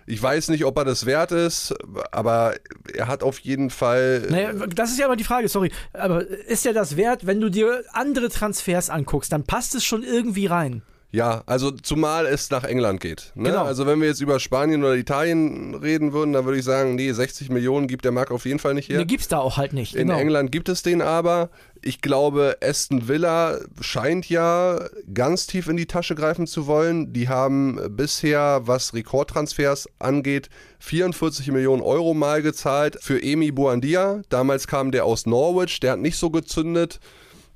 Ich 0.07 0.23
weiß 0.23 0.49
nicht, 0.49 0.65
ob 0.65 0.77
er 0.77 0.85
das 0.85 1.07
wert 1.07 1.33
ist, 1.33 1.75
aber 2.13 2.55
er 2.93 3.09
hat 3.09 3.23
auf 3.23 3.39
jeden 3.39 3.71
Fall. 3.71 4.27
Naja, 4.29 4.53
das 4.67 4.91
ist 4.91 4.99
ja 4.99 5.07
aber 5.07 5.17
die 5.17 5.25
Frage, 5.25 5.49
sorry. 5.49 5.71
Aber 5.93 6.27
ist 6.27 6.65
ja 6.65 6.73
das 6.73 6.97
wert, 6.97 7.27
wenn 7.27 7.41
du 7.41 7.49
dir 7.49 7.85
andere 7.93 8.29
Transfers 8.29 8.91
anguckst, 8.91 9.33
dann 9.33 9.45
passt 9.45 9.75
es 9.75 9.85
schon 9.85 10.03
irgendwie 10.03 10.47
rein. 10.47 10.83
Ja, 11.15 11.45
also 11.47 11.71
zumal 11.71 12.27
es 12.27 12.51
nach 12.51 12.65
England 12.65 13.01
geht. 13.01 13.31
Ne? 13.37 13.51
Genau. 13.51 13.63
Also 13.63 13.87
wenn 13.87 14.01
wir 14.01 14.09
jetzt 14.09 14.21
über 14.21 14.41
Spanien 14.41 14.83
oder 14.83 14.97
Italien 14.97 15.77
reden 15.77 16.13
würden, 16.13 16.33
dann 16.33 16.45
würde 16.45 16.59
ich 16.59 16.65
sagen, 16.65 16.97
nee, 16.97 17.13
60 17.13 17.51
Millionen 17.51 17.87
gibt 17.87 18.05
der 18.05 18.11
Markt 18.11 18.33
auf 18.33 18.45
jeden 18.47 18.59
Fall 18.59 18.75
nicht 18.75 18.89
her. 18.89 18.99
Den 18.99 19.07
gibt's 19.07 19.29
da 19.29 19.39
auch 19.39 19.57
halt 19.57 19.75
nicht. 19.75 19.95
In 19.95 20.09
genau. 20.09 20.19
England 20.19 20.51
gibt 20.51 20.69
es 20.69 20.83
den 20.83 21.01
aber. 21.01 21.51
Ich 21.83 22.01
glaube, 22.01 22.57
Aston 22.61 23.07
Villa 23.07 23.61
scheint 23.81 24.29
ja 24.29 24.81
ganz 25.13 25.47
tief 25.47 25.69
in 25.69 25.77
die 25.77 25.87
Tasche 25.87 26.17
greifen 26.17 26.49
zu 26.49 26.67
wollen. 26.67 27.13
Die 27.13 27.29
haben 27.29 27.79
bisher, 27.91 28.63
was 28.65 28.93
Rekordtransfers 28.93 29.89
angeht, 30.01 30.49
44 30.81 31.47
Millionen 31.53 31.83
Euro 31.83 32.15
mal 32.15 32.43
gezahlt 32.43 32.99
für 33.01 33.23
Emi 33.23 33.53
Buendia. 33.53 34.23
Damals 34.31 34.67
kam 34.67 34.91
der 34.91 35.05
aus 35.05 35.27
Norwich, 35.27 35.79
der 35.79 35.93
hat 35.93 36.01
nicht 36.01 36.17
so 36.17 36.31
gezündet. 36.31 36.99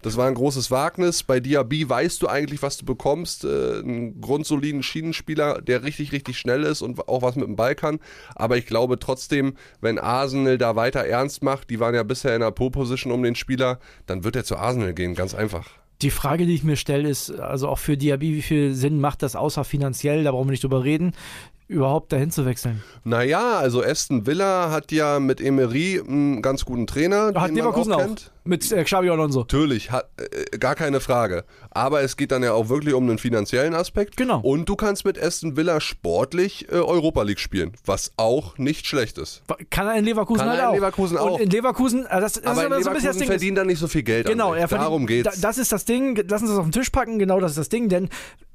Das 0.02 0.16
war 0.16 0.28
ein 0.28 0.34
großes 0.34 0.70
Wagnis. 0.70 1.22
Bei 1.22 1.40
Diaby 1.40 1.88
weißt 1.88 2.22
du 2.22 2.28
eigentlich, 2.28 2.62
was 2.62 2.76
du 2.76 2.84
bekommst. 2.84 3.44
Äh, 3.44 3.80
einen 3.80 4.20
grundsoliden 4.20 4.82
Schienenspieler, 4.82 5.60
der 5.60 5.82
richtig, 5.82 6.12
richtig 6.12 6.38
schnell 6.38 6.62
ist 6.62 6.82
und 6.82 7.08
auch 7.08 7.22
was 7.22 7.36
mit 7.36 7.46
dem 7.46 7.56
Ball 7.56 7.74
kann. 7.74 7.98
Aber 8.34 8.56
ich 8.56 8.66
glaube 8.66 8.98
trotzdem, 8.98 9.54
wenn 9.80 9.98
Arsenal 9.98 10.58
da 10.58 10.76
weiter 10.76 11.00
ernst 11.00 11.42
macht, 11.42 11.70
die 11.70 11.80
waren 11.80 11.94
ja 11.94 12.04
bisher 12.04 12.34
in 12.34 12.40
der 12.40 12.52
Pole-Position 12.52 13.12
um 13.12 13.22
den 13.22 13.34
Spieler, 13.34 13.80
dann 14.06 14.24
wird 14.24 14.36
er 14.36 14.44
zu 14.44 14.56
Arsenal 14.56 14.94
gehen, 14.94 15.14
ganz 15.14 15.34
einfach. 15.34 15.68
Die 16.00 16.10
Frage, 16.10 16.46
die 16.46 16.54
ich 16.54 16.62
mir 16.62 16.76
stelle, 16.76 17.08
ist, 17.08 17.30
also 17.32 17.68
auch 17.68 17.78
für 17.78 17.96
Diaby, 17.96 18.34
wie 18.34 18.42
viel 18.42 18.74
Sinn 18.74 19.00
macht 19.00 19.22
das 19.22 19.34
außer 19.34 19.64
finanziell, 19.64 20.22
da 20.22 20.30
brauchen 20.30 20.46
wir 20.46 20.52
nicht 20.52 20.62
drüber 20.62 20.84
reden, 20.84 21.12
überhaupt 21.68 22.12
dahin 22.12 22.30
zu 22.30 22.44
wechseln? 22.46 22.82
Naja, 23.04 23.58
also 23.58 23.82
Aston 23.82 24.26
Villa 24.26 24.70
hat 24.70 24.90
ja 24.90 25.20
mit 25.20 25.40
Emery 25.40 26.00
einen 26.06 26.42
ganz 26.42 26.64
guten 26.64 26.86
Trainer, 26.86 27.32
Hat 27.34 27.48
den 27.50 27.56
Leverkusen 27.56 27.92
auch. 27.92 28.00
auch. 28.00 28.16
Mit 28.44 28.72
äh, 28.72 28.82
Xabi 28.82 29.10
Alonso. 29.10 29.40
Natürlich, 29.40 29.90
hat, 29.90 30.08
äh, 30.16 30.56
gar 30.56 30.74
keine 30.74 31.00
Frage. 31.00 31.44
Aber 31.70 32.00
es 32.00 32.16
geht 32.16 32.32
dann 32.32 32.42
ja 32.42 32.54
auch 32.54 32.70
wirklich 32.70 32.94
um 32.94 33.06
den 33.06 33.18
finanziellen 33.18 33.74
Aspekt. 33.74 34.16
Genau. 34.16 34.40
Und 34.40 34.66
du 34.70 34.74
kannst 34.74 35.04
mit 35.04 35.22
Aston 35.22 35.58
Villa 35.58 35.80
sportlich 35.82 36.66
äh, 36.72 36.76
Europa 36.76 37.22
League 37.24 37.40
spielen, 37.40 37.72
was 37.84 38.12
auch 38.16 38.56
nicht 38.56 38.86
schlecht 38.86 39.18
ist. 39.18 39.42
Kann 39.68 39.86
er 39.86 39.96
in 39.96 40.06
Leverkusen 40.06 40.38
Kann 40.40 40.48
halt 40.48 40.60
er 40.60 40.64
in 40.64 40.68
auch. 40.70 40.74
Leverkusen 40.74 41.18
auch. 41.18 41.32
Und 41.32 41.42
in 41.42 41.50
Leverkusen, 41.50 42.06
äh, 42.06 42.20
das, 42.22 42.32
das 42.34 42.44
Aber 42.44 42.60
ist 42.62 42.66
in 42.66 42.72
aber 42.72 42.82
so 42.82 42.88
ein 42.88 42.94
bisschen 42.94 42.94
das 42.94 43.02
Leverkusen 43.02 43.18
Ding. 43.20 43.28
verdient 43.28 43.58
er 43.58 43.64
nicht 43.66 43.78
so 43.78 43.88
viel 43.88 44.02
Geld. 44.02 44.26
Genau, 44.26 44.54
Darum 44.54 45.06
geht's. 45.06 45.34
Da, 45.34 45.48
das 45.48 45.58
ist 45.58 45.70
das 45.70 45.84
Ding. 45.84 46.18
Lass 46.28 46.40
uns 46.40 46.50
das 46.50 46.58
auf 46.58 46.64
den 46.66 46.72
Tisch 46.72 46.88
packen. 46.88 47.18
Genau, 47.18 47.40
das 47.40 47.50
ist 47.52 47.58
das 47.58 47.68
Ding. 47.68 47.90
Denn 47.90 48.08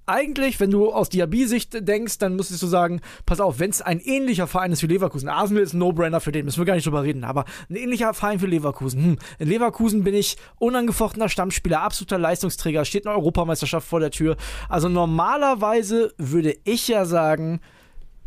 eigentlich, 0.06 0.60
wenn 0.60 0.72
du 0.72 0.92
aus 0.92 1.10
Diaby-Sicht 1.10 1.88
denkst, 1.88 2.18
dann 2.18 2.36
müsstest 2.36 2.62
du 2.62 2.68
sagen, 2.68 3.02
pass 3.26 3.40
auf, 3.40 3.60
wenn 3.60 3.70
es 3.70 3.82
ein 3.82 4.00
ähnlicher 4.00 4.48
Verein 4.48 4.72
ist 4.72 4.84
wie 4.84 4.88
Leverkusen, 4.88 5.30
Arsenal 5.30 5.64
ist 5.64 5.74
ein 5.74 5.80
No-Brainer 5.80 6.20
für 6.20 6.32
den, 6.32 6.46
müssen 6.46 6.60
wir 6.60 6.66
gar 6.66 6.76
nicht 6.76 6.86
drüber 6.86 7.04
reden, 7.04 7.24
aber 7.24 7.46
ein 7.70 7.76
ähnlicher 7.76 8.14
Verein 8.14 8.40
für 8.40 8.48
Leverkusen. 8.48 9.04
Hm, 9.04 9.18
in 9.40 9.48
Leverkusen 9.48 10.04
bin 10.04 10.14
ich 10.14 10.38
unangefochtener 10.60 11.30
Stammspieler, 11.30 11.82
absoluter 11.82 12.18
Leistungsträger, 12.18 12.86
steht 12.86 13.08
eine 13.08 13.16
Europameisterschaft 13.16 13.88
vor 13.88 14.00
der 14.00 14.12
Tür. 14.12 14.38
Also 14.70 14.90
normalerweise 14.90 16.14
würde 16.18 16.56
ich 16.66 16.88
ja 16.88 17.06
sagen, 17.06 17.62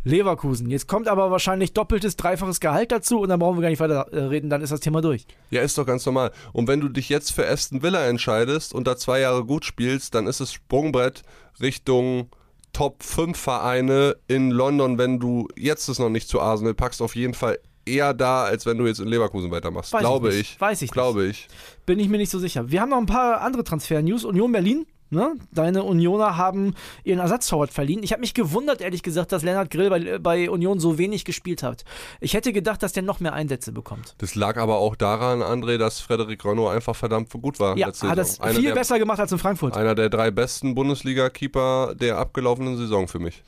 Leverkusen. 0.07 0.69
Jetzt 0.69 0.87
kommt 0.87 1.07
aber 1.07 1.31
wahrscheinlich 1.31 1.73
doppeltes, 1.73 2.15
dreifaches 2.15 2.59
Gehalt 2.59 2.91
dazu 2.91 3.19
und 3.19 3.29
dann 3.29 3.39
brauchen 3.39 3.57
wir 3.57 3.61
gar 3.61 3.69
nicht 3.69 3.79
weiter 3.79 4.07
äh, 4.11 4.23
reden, 4.23 4.49
dann 4.49 4.61
ist 4.61 4.71
das 4.71 4.79
Thema 4.79 5.01
durch. 5.01 5.25
Ja, 5.49 5.61
ist 5.61 5.77
doch 5.77 5.85
ganz 5.85 6.05
normal. 6.05 6.31
Und 6.53 6.67
wenn 6.67 6.79
du 6.79 6.89
dich 6.89 7.09
jetzt 7.09 7.31
für 7.31 7.47
Aston 7.47 7.83
Villa 7.83 8.05
entscheidest 8.05 8.73
und 8.73 8.87
da 8.87 8.97
zwei 8.97 9.19
Jahre 9.19 9.45
gut 9.45 9.65
spielst, 9.65 10.15
dann 10.15 10.27
ist 10.27 10.39
es 10.39 10.53
Sprungbrett 10.53 11.23
Richtung 11.61 12.29
Top 12.73 13.03
5 13.03 13.37
Vereine 13.37 14.17
in 14.27 14.51
London, 14.51 14.97
wenn 14.97 15.19
du 15.19 15.47
jetzt 15.55 15.87
es 15.87 15.99
noch 15.99 16.09
nicht 16.09 16.27
zu 16.27 16.39
Arsenal 16.39 16.73
packst, 16.73 17.01
auf 17.01 17.15
jeden 17.15 17.33
Fall 17.33 17.57
eher 17.87 18.13
da, 18.13 18.43
als 18.43 18.65
wenn 18.65 18.77
du 18.77 18.85
jetzt 18.85 18.99
in 18.99 19.07
Leverkusen 19.07 19.49
weitermachst. 19.49 19.93
Weiß 19.93 20.01
ich 20.01 20.05
Glaube 20.05 20.27
nicht. 20.27 20.39
ich. 20.39 20.61
Weiß 20.61 20.81
ich 20.81 20.91
Glaube 20.91 21.25
ich. 21.25 21.47
Bin 21.85 21.99
ich 21.99 22.09
mir 22.09 22.17
nicht 22.17 22.29
so 22.29 22.37
sicher. 22.39 22.69
Wir 22.69 22.81
haben 22.81 22.89
noch 22.89 22.97
ein 22.97 23.05
paar 23.05 23.41
andere 23.41 23.63
Transfer-News. 23.63 24.25
Union 24.25 24.51
Berlin. 24.51 24.85
Ne? 25.09 25.35
Deine 25.53 25.83
Unioner 25.83 26.35
haben 26.35 26.75
ihren 27.03 27.19
Ersatztorwart 27.19 27.71
verliehen. 27.71 28.03
Ich 28.03 28.11
habe 28.11 28.19
mich 28.19 28.33
gewundert, 28.33 28.81
ehrlich 28.81 29.03
gesagt, 29.03 29.31
dass 29.31 29.41
Lennart 29.41 29.69
Grill 29.69 29.89
bei, 29.89 30.19
bei 30.19 30.49
Union 30.49 30.79
so 30.79 30.97
wenig 30.97 31.23
gespielt 31.23 31.63
hat. 31.63 31.85
Ich 32.19 32.33
hätte 32.33 32.51
gedacht, 32.51 32.83
dass 32.83 32.91
der 32.91 33.03
noch 33.03 33.21
mehr 33.21 33.33
Einsätze 33.33 33.71
bekommt. 33.71 34.15
Das 34.17 34.35
lag 34.35 34.57
aber 34.57 34.79
auch 34.79 34.95
daran, 34.97 35.41
André, 35.41 35.77
dass 35.77 36.01
Frederik 36.01 36.43
Renault 36.43 36.75
einfach 36.75 36.95
verdammt 36.95 37.31
gut 37.31 37.59
war. 37.59 37.77
Ja, 37.77 37.87
hat 37.87 38.17
das. 38.17 38.41
Einer 38.41 38.55
viel 38.55 38.69
der, 38.69 38.73
besser 38.73 38.99
gemacht 38.99 39.19
als 39.19 39.31
in 39.31 39.37
Frankfurt. 39.37 39.77
Einer 39.77 39.95
der 39.95 40.09
drei 40.09 40.29
besten 40.29 40.75
Bundesliga-Keeper 40.75 41.95
der 41.95 42.17
abgelaufenen 42.17 42.75
Saison 42.75 43.07
für 43.07 43.19
mich. 43.19 43.43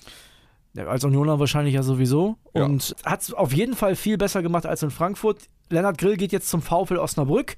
Ja, 0.74 0.86
als 0.86 1.04
Unioner 1.04 1.40
wahrscheinlich 1.40 1.74
ja 1.74 1.84
sowieso. 1.84 2.38
Ja. 2.54 2.64
Und 2.64 2.96
hat 3.04 3.22
es 3.22 3.34
auf 3.34 3.52
jeden 3.52 3.76
Fall 3.76 3.96
viel 3.96 4.18
besser 4.18 4.42
gemacht 4.42 4.66
als 4.66 4.82
in 4.84 4.92
Frankfurt. 4.92 5.40
Lennart 5.70 5.98
Grill 5.98 6.16
geht 6.16 6.32
jetzt 6.32 6.50
zum 6.50 6.62
VfL 6.62 6.98
Osnabrück. 6.98 7.56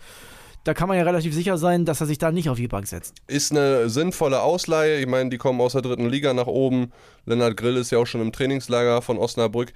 Da 0.63 0.75
kann 0.75 0.88
man 0.88 0.98
ja 0.98 1.03
relativ 1.03 1.34
sicher 1.34 1.58
sein, 1.58 1.86
dass 1.86 2.01
er 2.01 2.08
sich 2.08 2.20
da 2.20 2.32
nicht 2.32 2.50
auf 2.50 2.58
die 2.58 2.68
Bank 2.68 2.86
setzt. 2.86 3.15
Ist 3.27 3.51
eine 3.51 3.89
sinnvolle 3.89 4.41
Ausleihe. 4.41 5.00
Ich 5.00 5.08
meine, 5.08 5.32
die 5.32 5.38
kommen 5.38 5.60
aus 5.60 5.74
der 5.74 5.82
dritten 5.82 6.08
Liga 6.08 6.34
nach 6.34 6.46
oben. 6.46 6.91
Lennart 7.25 7.58
Grill 7.58 7.77
ist 7.77 7.91
ja 7.91 7.98
auch 7.98 8.06
schon 8.06 8.22
im 8.22 8.32
Trainingslager 8.32 9.01
von 9.01 9.18
Osnabrück. 9.18 9.74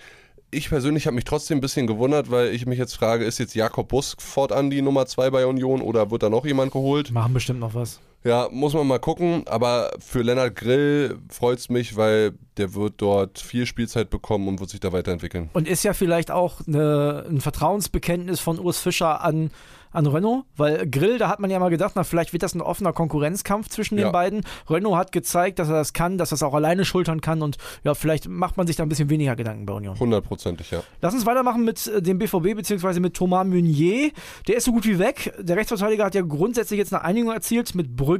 ich 0.51 0.69
persönlich 0.69 1.07
habe 1.07 1.15
mich 1.15 1.23
trotzdem 1.25 1.57
ein 1.57 1.61
bisschen 1.61 1.87
gewundert, 1.87 2.29
weil 2.29 2.53
ich 2.53 2.65
mich 2.65 2.77
jetzt 2.77 2.95
frage, 2.95 3.25
ist 3.25 3.39
jetzt 3.39 3.55
Jakob 3.55 3.89
Busk 3.89 4.21
fortan 4.21 4.69
die 4.69 4.81
Nummer 4.81 5.05
2 5.05 5.31
bei 5.31 5.45
Union 5.45 5.81
oder 5.81 6.11
wird 6.11 6.23
da 6.23 6.29
noch 6.29 6.45
jemand 6.45 6.71
geholt? 6.71 7.11
Machen 7.11 7.33
bestimmt 7.33 7.59
noch 7.59 7.73
was. 7.73 7.99
Ja, 8.25 8.49
muss 8.51 8.73
man 8.73 8.87
mal 8.87 8.99
gucken. 8.99 9.43
Aber 9.47 9.91
für 9.99 10.23
Lennart 10.23 10.55
Grill 10.55 11.19
freut 11.29 11.59
es 11.59 11.69
mich, 11.69 11.95
weil 11.95 12.33
der 12.57 12.73
wird 12.73 12.95
dort 12.97 13.37
viel 13.39 13.65
Spielzeit 13.67 14.09
bekommen 14.09 14.47
und 14.47 14.59
wird 14.59 14.71
sich 14.71 14.79
da 14.79 14.91
weiterentwickeln. 14.91 15.49
Und 15.53 15.67
ist 15.67 15.83
ja 15.83 15.93
vielleicht 15.93 16.31
auch 16.31 16.61
eine, 16.67 17.25
ein 17.29 17.39
Vertrauensbekenntnis 17.39 18.39
von 18.39 18.59
Urs 18.59 18.79
Fischer 18.79 19.23
an 19.23 19.51
an 19.95 20.05
Renault, 20.07 20.43
weil 20.57 20.89
Grill, 20.89 21.17
da 21.17 21.29
hat 21.29 21.39
man 21.39 21.49
ja 21.49 21.57
mal 21.57 21.69
gedacht, 21.69 21.93
na, 21.95 22.03
vielleicht 22.03 22.33
wird 22.33 22.43
das 22.43 22.53
ein 22.53 22.61
offener 22.61 22.91
Konkurrenzkampf 22.91 23.69
zwischen 23.69 23.97
Ja. 23.97 24.07
den 24.07 24.11
beiden. 24.11 24.41
Renault 24.69 24.97
hat 24.97 25.11
gezeigt, 25.13 25.57
dass 25.57 25.69
er 25.69 25.75
das 25.75 25.93
kann, 25.93 26.17
dass 26.17 26.33
er 26.33 26.35
es 26.35 26.43
auch 26.43 26.53
alleine 26.53 26.83
schultern 26.83 27.21
kann 27.21 27.41
und 27.41 27.57
ja, 27.85 27.93
vielleicht 27.95 28.27
macht 28.27 28.57
man 28.57 28.67
sich 28.67 28.75
da 28.75 28.83
ein 28.83 28.89
bisschen 28.89 29.09
weniger 29.09 29.37
Gedanken 29.37 29.65
bei 29.65 29.73
Union. 29.73 29.97
Hundertprozentig, 29.97 30.71
ja. 30.71 30.83
Lass 31.01 31.13
uns 31.13 31.25
weitermachen 31.25 31.63
mit 31.63 31.87
äh, 31.87 32.01
dem 32.01 32.17
BVB 32.19 32.55
bzw. 32.57 32.99
mit 32.99 33.13
Thomas 33.13 33.47
Meunier. 33.47 34.11
Der 34.49 34.57
ist 34.57 34.65
so 34.65 34.73
gut 34.73 34.85
wie 34.85 34.99
weg. 34.99 35.33
Der 35.39 35.55
Rechtsverteidiger 35.55 36.03
hat 36.03 36.15
ja 36.15 36.21
grundsätzlich 36.23 36.77
jetzt 36.77 36.93
eine 36.93 37.03
Einigung 37.03 37.31
erzielt 37.31 37.73
mit 37.73 37.95
Brügge. 37.95 38.14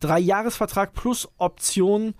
Drei 0.00 0.18
Jahresvertrag 0.18 0.92
plus 0.92 1.28
Option 1.38 2.14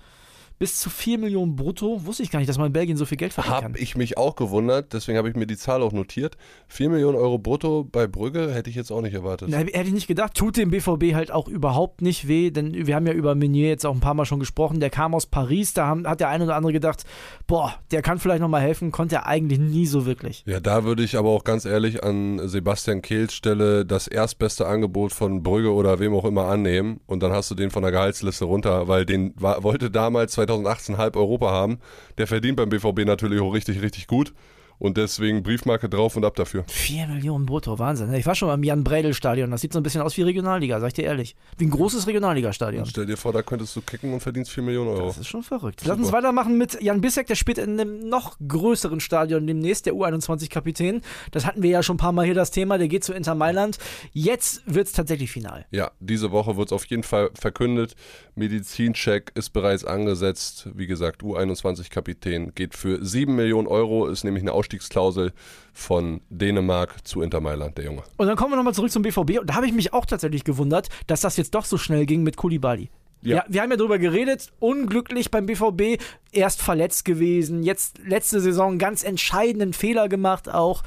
bis 0.59 0.79
zu 0.79 0.91
4 0.91 1.19
Millionen 1.19 1.57
brutto. 1.57 2.05
Wusste 2.05 2.23
ich 2.23 2.31
gar 2.31 2.38
nicht, 2.41 2.49
dass 2.49 2.59
man 2.59 2.69
in 2.69 2.73
Belgien 2.73 2.97
so 2.97 3.05
viel 3.05 3.17
Geld 3.19 3.33
verdienen 3.33 3.55
kann. 3.55 3.65
Habe 3.65 3.79
ich 3.79 3.97
mich 3.97 4.19
auch 4.19 4.37
gewundert, 4.37 4.93
deswegen 4.93 5.19
habe 5.19 5.29
ich 5.29 5.37
mir 5.37 5.47
die 5.47 5.57
Zahl 5.57 5.83
auch 5.83 5.93
notiert. 5.93 6.37
4 6.69 6.91
Millionen 6.91 7.17
Euro 7.17 7.38
brutto 7.38 7.85
bei 7.85 8.07
Brügge 8.07 8.53
hätte 8.53 8.71
ich 8.71 8.77
jetzt 8.77 8.91
auch 8.91 9.00
nicht 9.00 9.15
erwartet. 9.15 9.49
Na, 9.50 9.59
Hätte 9.59 9.88
ich 9.88 9.93
nicht 9.93 10.09
gedacht, 10.09 10.35
tut 10.35 10.57
dem 10.57 10.71
BVB 10.71 11.15
halt 11.15 11.31
auch 11.31 11.49
überhaupt 11.49 12.03
nicht 12.03 12.27
weh, 12.29 12.50
denn 12.50 12.87
wir 12.87 12.95
haben 12.95 13.07
ja 13.07 13.12
über 13.12 13.35
Meunier 13.35 13.69
jetzt 13.69 13.87
auch 13.87 13.95
ein 13.95 14.00
paar 14.00 14.15
Mal 14.15 14.25
schon 14.25 14.41
gesprochen. 14.41 14.81
Der 14.81 14.91
kam 14.91 15.15
aus 15.15 15.27
Paris, 15.27 15.75
da 15.75 15.87
haben, 15.87 16.07
hat 16.07 16.21
der 16.21 16.29
eine 16.29 16.45
oder 16.45 16.57
andere 16.57 16.73
gedacht, 16.73 17.05
boah, 17.47 17.75
der 17.91 18.03
kann 18.03 18.19
vielleicht 18.19 18.41
nochmal 18.41 18.62
helfen, 18.62 18.91
konnte 18.91 19.17
er 19.17 19.27
eigentlich 19.27 19.59
nie 19.59 19.87
so 19.87 20.07
wirklich. 20.07 20.43
Ja, 20.47 20.61
da 20.61 20.85
würde 20.85 21.03
ich 21.03 21.17
aber 21.17 21.31
auch 21.31 21.45
ganz 21.45 21.65
ehrlich 21.65 22.03
an 22.03 22.49
Sebastian 22.49 23.03
Kehls 23.03 23.35
Stelle 23.35 23.85
das 23.87 24.09
erstbeste 24.09 24.67
Angebot 24.67 25.12
von 25.12 25.43
Brügge 25.43 25.73
oder 25.73 25.99
wem 26.00 26.15
auch 26.15 26.25
immer 26.25 26.47
annehmen 26.47 27.00
und 27.07 27.23
dann 27.23 27.33
hast 27.33 27.50
du 27.50 27.55
den 27.55 27.71
von 27.71 27.83
der 27.83 27.93
Gehaltsliste 27.93 28.45
runter, 28.45 28.88
weil 28.88 29.07
den 29.07 29.35
war, 29.37 29.62
wollte 29.62 29.91
damals 29.91 30.33
2018 30.49 30.99
halb 30.99 31.17
Europa 31.17 31.50
haben. 31.50 31.78
Der 32.17 32.26
verdient 32.26 32.57
beim 32.57 32.69
BVB 32.69 33.05
natürlich 33.05 33.40
auch 33.40 33.52
richtig, 33.52 33.83
richtig 33.83 34.07
gut 34.07 34.33
und 34.78 34.97
deswegen 34.97 35.42
Briefmarke 35.42 35.88
drauf 35.88 36.16
und 36.16 36.25
ab 36.25 36.37
dafür. 36.37 36.64
4 36.68 37.06
Millionen 37.08 37.47
brutto, 37.47 37.78
Wahnsinn. 37.78 38.12
Ich 38.14 38.26
war 38.26 38.35
schon 38.35 38.49
beim 38.49 38.62
Jan-Bredel-Stadion, 38.62 39.50
das 39.50 39.61
sieht 39.61 39.73
so 39.73 39.80
ein 39.80 39.82
bisschen 39.82 40.02
aus 40.02 40.16
wie 40.16 40.23
Regionalliga, 40.23 40.80
sag 40.80 40.88
ich 40.88 40.94
dir 40.94 41.04
ehrlich. 41.04 41.37
Wie 41.56 41.66
ein 41.66 41.70
großes 41.70 42.06
Regionalliga-Stadion. 42.06 42.87
Stell 42.87 43.06
dir 43.06 43.16
vor, 43.16 43.32
da 43.32 43.42
könntest 43.42 43.75
du 43.76 43.80
kicken 43.80 44.12
und 44.12 44.20
verdienst 44.20 44.50
4 44.52 44.62
Millionen 44.62 44.90
Euro. 44.90 45.06
Das 45.06 45.18
ist 45.18 45.28
schon 45.28 45.42
verrückt. 45.42 45.82
Lass 45.85 45.99
uns 45.99 46.12
weitermachen 46.12 46.56
mit 46.58 46.80
Jan 46.80 47.00
Bissek, 47.00 47.26
der 47.26 47.35
spielt 47.35 47.58
in 47.58 47.80
einem 47.80 48.08
noch 48.08 48.37
größeren 48.47 49.00
Stadion 49.00 49.47
demnächst, 49.47 49.87
der 49.87 49.94
U21-Kapitän. 49.94 51.02
Das 51.30 51.47
hatten 51.47 51.62
wir 51.62 51.70
ja 51.70 51.82
schon 51.82 51.94
ein 51.94 51.99
paar 51.99 52.12
Mal 52.12 52.25
hier 52.25 52.35
das 52.35 52.50
Thema, 52.50 52.78
der 52.78 52.88
geht 52.88 53.04
zu 53.04 53.12
Inter 53.12 53.35
Mailand. 53.35 53.78
Jetzt 54.12 54.62
wird 54.66 54.87
es 54.87 54.92
tatsächlich 54.92 55.30
final. 55.30 55.66
Ja, 55.70 55.90
diese 56.00 56.30
Woche 56.30 56.56
wird 56.56 56.68
es 56.68 56.73
auf 56.73 56.85
jeden 56.87 57.02
Fall 57.02 57.30
verkündet. 57.35 57.94
Medizincheck 58.35 59.32
ist 59.35 59.50
bereits 59.50 59.85
angesetzt. 59.85 60.68
Wie 60.75 60.87
gesagt, 60.87 61.23
U21-Kapitän 61.23 62.54
geht 62.54 62.75
für 62.75 63.04
7 63.04 63.35
Millionen 63.35 63.66
Euro, 63.66 64.06
ist 64.06 64.25
nämlich 64.25 64.42
eine 64.42 64.52
Ausstiegsklausel 64.69 65.33
von 65.73 66.21
Dänemark 66.29 67.07
zu 67.07 67.23
Inter 67.23 67.41
Mailand, 67.41 67.79
der 67.79 67.87
Junge. 67.87 68.03
Und 68.17 68.27
dann 68.27 68.37
kommen 68.37 68.53
wir 68.53 68.57
nochmal 68.57 68.75
zurück 68.75 68.91
zum 68.91 69.03
BVB. 69.03 69.41
Und 69.41 69.47
da 69.47 69.55
habe 69.55 69.67
ich 69.67 69.73
mich 69.73 69.93
auch 69.93 70.05
tatsächlich 70.05 70.45
gewundert, 70.45 70.89
dass 71.07 71.21
das 71.21 71.37
jetzt 71.37 71.55
doch 71.55 71.65
so 71.65 71.79
schnell 71.79 72.05
ging 72.05 72.23
mit 72.23 72.37
Kulibali. 72.37 72.91
Ja. 73.23 73.37
Ja. 73.37 73.45
wir 73.49 73.63
haben 73.63 73.71
ja 73.71 73.77
darüber 73.77 73.99
geredet, 73.99 74.53
unglücklich 74.61 75.31
beim 75.33 75.47
BVB, 75.47 76.01
erst 76.31 76.63
verletzt 76.63 77.05
gewesen, 77.05 77.65
jetzt 77.65 77.99
letzte 77.99 78.41
Saison 78.41 78.71
einen 78.71 78.79
ganz 78.79 79.03
entscheidenden 79.03 79.73
Fehler 79.73 80.09
gemacht 80.09 80.49
auch 80.49 80.85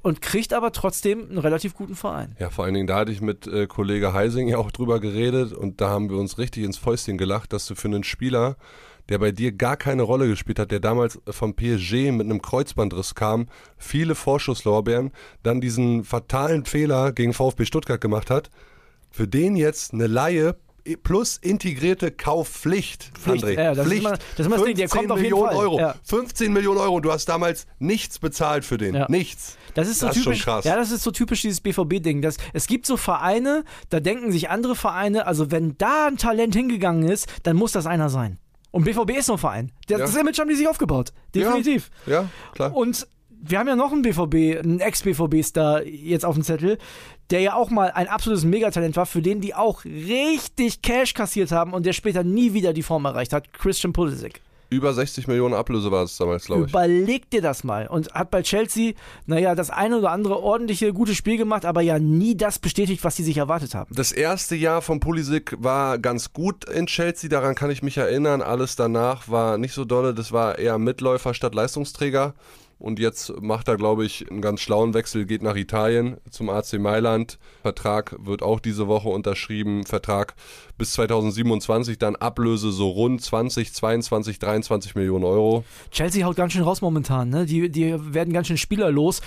und 0.00 0.22
kriegt 0.22 0.54
aber 0.54 0.72
trotzdem 0.72 1.28
einen 1.28 1.36
relativ 1.36 1.74
guten 1.74 1.94
Verein. 1.94 2.36
Ja, 2.38 2.48
vor 2.48 2.64
allen 2.64 2.72
Dingen, 2.72 2.86
da 2.86 2.96
hatte 2.96 3.12
ich 3.12 3.20
mit 3.20 3.46
äh, 3.46 3.66
Kollege 3.66 4.14
Heising 4.14 4.48
ja 4.48 4.56
auch 4.56 4.72
drüber 4.72 4.98
geredet 4.98 5.52
und 5.52 5.82
da 5.82 5.90
haben 5.90 6.08
wir 6.08 6.16
uns 6.16 6.38
richtig 6.38 6.64
ins 6.64 6.78
Fäustchen 6.78 7.18
gelacht, 7.18 7.52
dass 7.52 7.66
du 7.66 7.74
für 7.74 7.88
einen 7.88 8.04
Spieler, 8.04 8.56
der 9.08 9.18
bei 9.18 9.32
dir 9.32 9.52
gar 9.52 9.76
keine 9.76 10.02
Rolle 10.02 10.26
gespielt 10.28 10.58
hat, 10.58 10.70
der 10.70 10.80
damals 10.80 11.20
vom 11.28 11.54
PSG 11.54 12.10
mit 12.12 12.22
einem 12.22 12.40
Kreuzbandriss 12.42 13.14
kam, 13.14 13.46
viele 13.76 14.14
Vorschusslorbeeren, 14.14 15.12
dann 15.42 15.60
diesen 15.60 16.04
fatalen 16.04 16.64
Fehler 16.64 17.12
gegen 17.12 17.32
VfB 17.34 17.64
Stuttgart 17.66 18.00
gemacht 18.00 18.30
hat, 18.30 18.50
für 19.10 19.28
den 19.28 19.56
jetzt 19.56 19.92
eine 19.92 20.06
Laie 20.06 20.56
plus 21.02 21.38
integrierte 21.38 22.10
Kaufpflicht, 22.10 23.10
Pflicht, 23.18 23.44
André. 23.44 23.52
ja, 23.54 23.74
das 23.74 23.78
ist 23.78 23.84
Pflicht. 23.90 24.00
immer- 24.06 24.10
das 24.18 24.20
ist 24.40 24.46
immer 24.46 24.56
das 24.56 24.64
Ding, 24.66 24.76
der 24.76 24.88
15 24.90 24.98
kommt 25.00 25.12
auf 25.12 25.18
jeden 25.18 25.30
Millionen 25.32 25.48
Fall, 25.52 25.56
Euro. 25.64 25.78
ja. 25.80 25.94
15 26.04 26.52
Millionen 26.52 26.78
Euro. 26.80 27.00
Du 27.00 27.10
hast 27.10 27.24
damals 27.26 27.66
nichts 27.78 28.18
bezahlt 28.18 28.66
für 28.66 28.76
den. 28.76 28.94
Ja. 28.94 29.06
Nichts. 29.08 29.56
Das 29.72 29.88
ist 29.88 30.00
so 30.00 30.08
Das 30.08 30.16
ist 30.18 30.24
typisch. 30.24 30.44
krass. 30.44 30.64
Ja, 30.66 30.76
das 30.76 30.90
ist 30.90 31.02
so 31.02 31.10
typisch 31.10 31.40
dieses 31.40 31.62
BVB-Ding. 31.62 32.20
Das- 32.20 32.36
Es 32.52 32.66
gibt 32.66 32.84
so 32.84 32.98
Vereine, 32.98 33.64
da 33.88 34.00
denken 34.00 34.30
sich 34.30 34.50
andere 34.50 34.76
Vereine, 34.76 35.26
also 35.26 35.50
wenn 35.50 35.76
da 35.78 36.06
ein 36.08 36.18
Talent 36.18 36.54
hingegangen 36.54 37.08
ist, 37.08 37.28
dann 37.44 37.56
muss 37.56 37.72
das 37.72 37.86
einer 37.86 38.10
sein. 38.10 38.38
Und 38.74 38.82
BVB 38.84 39.18
ist 39.18 39.26
so 39.26 39.34
ein 39.34 39.38
Verein. 39.38 39.70
Das, 39.86 40.00
Ja. 40.00 40.06
das 40.06 40.16
Image 40.16 40.38
haben 40.40 40.48
die 40.48 40.56
sich 40.56 40.66
aufgebaut. 40.66 41.12
Definitiv. 41.32 41.90
Ja, 42.06 42.28
klar. 42.54 42.74
Und 42.74 43.06
wir 43.30 43.60
haben 43.60 43.68
ja 43.68 43.76
noch 43.76 43.92
einen 43.92 44.02
BVB, 44.02 44.58
einen 44.58 44.80
Ex-BVB-Star 44.80 45.84
jetzt 45.84 46.24
auf 46.24 46.34
dem 46.34 46.42
Zettel, 46.42 46.78
der 47.30 47.40
ja 47.40 47.54
auch 47.54 47.70
mal 47.70 47.92
ein 47.92 48.08
absolutes 48.08 48.44
Megatalent 48.44 48.96
war, 48.96 49.06
für 49.06 49.22
den 49.22 49.40
die 49.40 49.54
auch 49.54 49.84
richtig 49.84 50.82
Cash 50.82 51.14
kassiert 51.14 51.52
haben 51.52 51.72
und 51.72 51.86
der 51.86 51.92
später 51.92 52.24
nie 52.24 52.52
wieder 52.52 52.72
die 52.72 52.82
Form 52.82 53.04
erreicht 53.04 53.32
hat. 53.32 53.52
Christian 53.52 53.92
Pulisic. 53.92 54.40
Über 54.70 54.92
60 54.92 55.28
Millionen 55.28 55.54
Ablöse 55.54 55.90
war 55.90 56.04
es 56.04 56.16
damals, 56.16 56.46
glaube 56.46 56.64
ich. 56.64 56.70
Überleg 56.70 57.30
dir 57.30 57.42
das 57.42 57.64
mal. 57.64 57.86
Und 57.86 58.12
hat 58.12 58.30
bei 58.30 58.42
Chelsea, 58.42 58.94
naja, 59.26 59.54
das 59.54 59.70
eine 59.70 59.98
oder 59.98 60.10
andere 60.10 60.42
ordentliche, 60.42 60.92
gute 60.92 61.14
Spiel 61.14 61.36
gemacht, 61.36 61.64
aber 61.64 61.80
ja 61.80 61.98
nie 61.98 62.36
das 62.36 62.58
bestätigt, 62.58 63.04
was 63.04 63.16
sie 63.16 63.22
sich 63.22 63.36
erwartet 63.36 63.74
haben. 63.74 63.94
Das 63.94 64.12
erste 64.12 64.56
Jahr 64.56 64.82
von 64.82 65.00
Pulisic 65.00 65.56
war 65.58 65.98
ganz 65.98 66.32
gut 66.32 66.64
in 66.68 66.86
Chelsea, 66.86 67.30
daran 67.30 67.54
kann 67.54 67.70
ich 67.70 67.82
mich 67.82 67.96
erinnern. 67.96 68.42
Alles 68.42 68.76
danach 68.76 69.28
war 69.28 69.58
nicht 69.58 69.74
so 69.74 69.84
dolle, 69.84 70.14
das 70.14 70.32
war 70.32 70.58
eher 70.58 70.78
Mitläufer 70.78 71.34
statt 71.34 71.54
Leistungsträger. 71.54 72.34
Und 72.84 72.98
jetzt 72.98 73.40
macht 73.40 73.68
er, 73.68 73.78
glaube 73.78 74.04
ich, 74.04 74.30
einen 74.30 74.42
ganz 74.42 74.60
schlauen 74.60 74.92
Wechsel, 74.92 75.24
geht 75.24 75.42
nach 75.42 75.56
Italien 75.56 76.18
zum 76.28 76.50
AC 76.50 76.74
Mailand. 76.74 77.38
Vertrag 77.62 78.14
wird 78.18 78.42
auch 78.42 78.60
diese 78.60 78.88
Woche 78.88 79.08
unterschrieben. 79.08 79.86
Vertrag 79.86 80.34
bis 80.76 80.92
2027, 80.92 81.96
dann 81.96 82.14
Ablöse 82.14 82.72
so 82.72 82.90
rund 82.90 83.22
20, 83.22 83.72
22, 83.72 84.38
23 84.38 84.96
Millionen 84.96 85.24
Euro. 85.24 85.64
Chelsea 85.92 86.26
haut 86.26 86.36
ganz 86.36 86.52
schön 86.52 86.60
raus 86.60 86.82
momentan, 86.82 87.30
ne? 87.30 87.46
Die, 87.46 87.70
die 87.70 87.94
werden 88.12 88.34
ganz 88.34 88.48
schön 88.48 88.58
Spieler 88.58 88.90
los. 88.90 89.22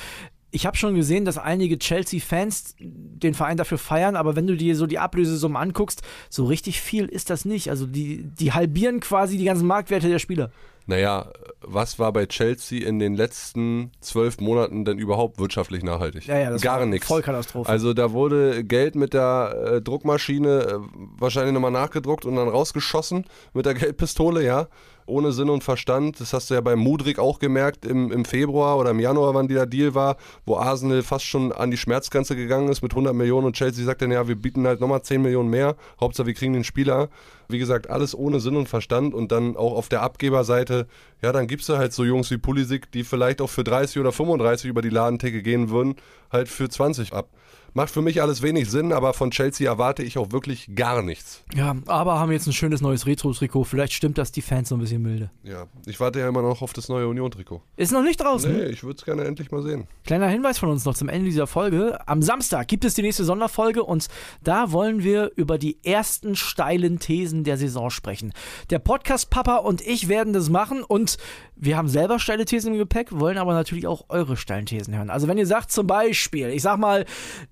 Ich 0.52 0.68
habe 0.68 0.78
schon 0.78 0.94
gesehen, 0.94 1.26
dass 1.26 1.40
einige 1.40 1.80
Chelsea-Fans 1.80 2.76
den 2.80 3.34
Verein 3.34 3.58
dafür 3.58 3.80
feiern, 3.80 4.16
aber 4.16 4.36
wenn 4.36 4.46
du 4.46 4.56
dir 4.56 4.76
so 4.76 4.86
die 4.86 5.00
Ablösesummen 5.00 5.58
anguckst, 5.58 6.04
so 6.30 6.46
richtig 6.46 6.80
viel 6.80 7.06
ist 7.06 7.32
das 7.32 7.44
nicht. 7.44 7.72
Also 7.72 7.88
die, 7.88 8.24
die 8.24 8.54
halbieren 8.54 9.00
quasi 9.00 9.36
die 9.36 9.46
ganzen 9.46 9.66
Marktwerte 9.66 10.10
der 10.10 10.20
Spieler. 10.20 10.52
Naja, 10.88 11.28
was 11.62 12.00
war 12.00 12.14
bei 12.14 12.26
Chelsea 12.26 12.88
in 12.88 12.98
den 12.98 13.14
letzten 13.14 13.92
zwölf 14.00 14.40
Monaten 14.40 14.86
denn 14.86 14.98
überhaupt 14.98 15.38
wirtschaftlich 15.38 15.84
nachhaltig? 15.84 16.28
Ja, 16.28 16.38
ja, 16.38 16.50
das 16.50 16.62
Gar 16.62 16.86
nichts. 16.86 17.08
Vollkatastrophe. 17.08 17.70
Also 17.70 17.94
da 17.94 18.14
wurde 18.14 18.64
Geld 18.64 18.96
mit 18.96 19.14
der 19.14 19.74
äh, 19.74 19.82
Druckmaschine 19.82 20.48
äh, 20.48 20.80
wahrscheinlich 21.20 21.54
nochmal 21.54 21.72
nachgedruckt 21.72 22.26
und 22.26 22.38
dann 22.38 22.48
rausgeschossen 22.48 23.26
mit 23.54 23.66
der 23.66 23.74
Geldpistole, 23.74 24.46
ja. 24.46 24.68
Ohne 25.08 25.32
Sinn 25.32 25.50
und 25.50 25.64
Verstand. 25.64 26.20
Das 26.20 26.34
hast 26.34 26.50
du 26.50 26.54
ja 26.54 26.62
bei 26.62 26.76
Mudrik 26.76 27.18
auch 27.18 27.40
gemerkt 27.40 27.86
im, 27.86 28.12
im 28.12 28.26
Februar 28.26 28.78
oder 28.78 28.92
im 28.92 29.00
Januar, 29.00 29.34
wann 29.34 29.48
dieser 29.48 29.66
Deal 29.66 29.96
war, 29.96 30.18
wo 30.46 30.58
Arsenal 30.58 31.02
fast 31.02 31.26
schon 31.26 31.52
an 31.52 31.72
die 31.72 31.78
Schmerzgrenze 31.78 32.36
gegangen 32.36 32.70
ist 32.70 32.82
mit 32.82 32.92
100 32.92 33.16
Millionen 33.16 33.48
und 33.48 33.56
Chelsea 33.56 33.86
sagt 33.86 34.02
dann, 34.02 34.12
ja, 34.12 34.28
wir 34.28 34.36
bieten 34.36 34.68
halt 34.68 34.80
nochmal 34.80 35.02
10 35.02 35.22
Millionen 35.22 35.50
mehr. 35.50 35.76
Hauptsache, 36.00 36.28
wir 36.28 36.34
kriegen 36.34 36.54
den 36.54 36.64
Spieler. 36.64 37.10
Wie 37.50 37.60
gesagt, 37.60 37.90
alles 37.90 38.14
ohne 38.14 38.40
Sinn 38.42 38.58
und 38.58 38.68
Verstand 38.68 39.14
und 39.14 39.32
dann 39.32 39.56
auch 39.56 39.74
auf 39.74 39.88
der 39.88 40.02
Abgeberseite, 40.02 40.88
ja, 41.22 41.32
dann 41.32 41.48
gibst 41.48 41.70
du 41.70 41.78
halt 41.78 41.94
so 41.94 42.04
Jungs 42.04 42.30
wie 42.30 42.38
Pulisic, 42.38 42.92
die 42.92 43.04
vielleicht 43.04 43.42
auch 43.42 43.50
für 43.50 43.64
30 43.64 44.00
oder 44.02 44.12
35 44.12 44.70
über 44.70 44.82
die 44.82 44.90
Ladentheke 44.90 45.42
gehen 45.42 45.70
würden, 45.70 45.96
halt 46.32 46.50
für 46.50 46.70
20 46.70 47.14
ab. 47.14 47.30
Macht 47.78 47.92
für 47.92 48.02
mich 48.02 48.24
alles 48.24 48.42
wenig 48.42 48.72
Sinn, 48.72 48.92
aber 48.92 49.14
von 49.14 49.30
Chelsea 49.30 49.70
erwarte 49.70 50.02
ich 50.02 50.18
auch 50.18 50.32
wirklich 50.32 50.68
gar 50.74 51.04
nichts. 51.04 51.44
Ja, 51.54 51.76
aber 51.86 52.20
haben 52.20 52.32
jetzt 52.32 52.48
ein 52.48 52.54
schönes 52.54 52.82
neues 52.82 53.06
Retro-Trikot. 53.06 53.66
Vielleicht 53.66 53.94
stimmt 53.94 54.18
das 54.18 54.32
die 54.32 54.42
Fans 54.42 54.70
so 54.70 54.76
ein 54.76 54.80
bisschen 54.80 55.04
milde. 55.04 55.30
Ja, 55.44 55.68
ich 55.86 56.00
warte 56.00 56.18
ja 56.20 56.28
immer 56.28 56.42
noch 56.42 56.64
auf 56.64 56.74
das 56.74 56.90
neue 56.90 57.08
Union-Trikot. 57.08 57.62
Ist 57.76 57.92
noch 57.92 58.02
nicht 58.02 58.20
draußen. 58.20 58.52
Nee, 58.52 58.66
ich 58.70 58.82
würde 58.82 58.98
es 58.98 59.06
gerne 59.06 59.26
endlich 59.26 59.52
mal 59.52 59.62
sehen. 59.62 59.86
Kleiner 60.08 60.28
Hinweis 60.28 60.58
von 60.58 60.70
uns 60.70 60.86
noch 60.86 60.96
zum 60.96 61.08
Ende 61.08 61.26
dieser 61.26 61.46
Folge. 61.46 62.00
Am 62.08 62.24
Samstag 62.24 62.68
gibt 62.68 62.84
es 62.84 62.96
die 62.96 63.04
nächste 63.04 63.26
Sonderfolge 63.26 63.84
und 63.84 64.08
da 64.44 64.72
wollen 64.72 65.04
wir 65.04 65.32
über 65.36 65.60
die 65.60 65.78
ersten 65.84 66.36
steilen 66.36 66.98
Thesen 66.98 67.44
der 67.44 67.58
Saison 67.58 67.92
sprechen. 67.92 68.34
Der 68.72 68.80
Podcast-Papa 68.80 69.58
und 69.58 69.86
ich 69.86 70.08
werden 70.08 70.34
das 70.34 70.50
machen 70.50 70.82
und 70.82 71.18
wir 71.56 71.78
haben 71.78 71.88
selber 71.88 72.18
steile 72.18 72.46
Thesen 72.46 72.74
im 72.74 72.80
Gepäck, 72.80 73.12
wollen 73.12 73.38
aber 73.38 73.54
natürlich 73.54 73.86
auch 73.86 74.06
eure 74.10 74.38
steilen 74.38 74.66
Thesen 74.66 74.96
hören. 74.96 75.10
Also 75.10 75.28
wenn 75.28 75.38
ihr 75.38 75.48
sagt 75.48 75.72
zum 75.72 75.86
Beispiel, 75.86 76.50
ich 76.50 76.62
sag 76.62 76.78
mal, 76.78 77.06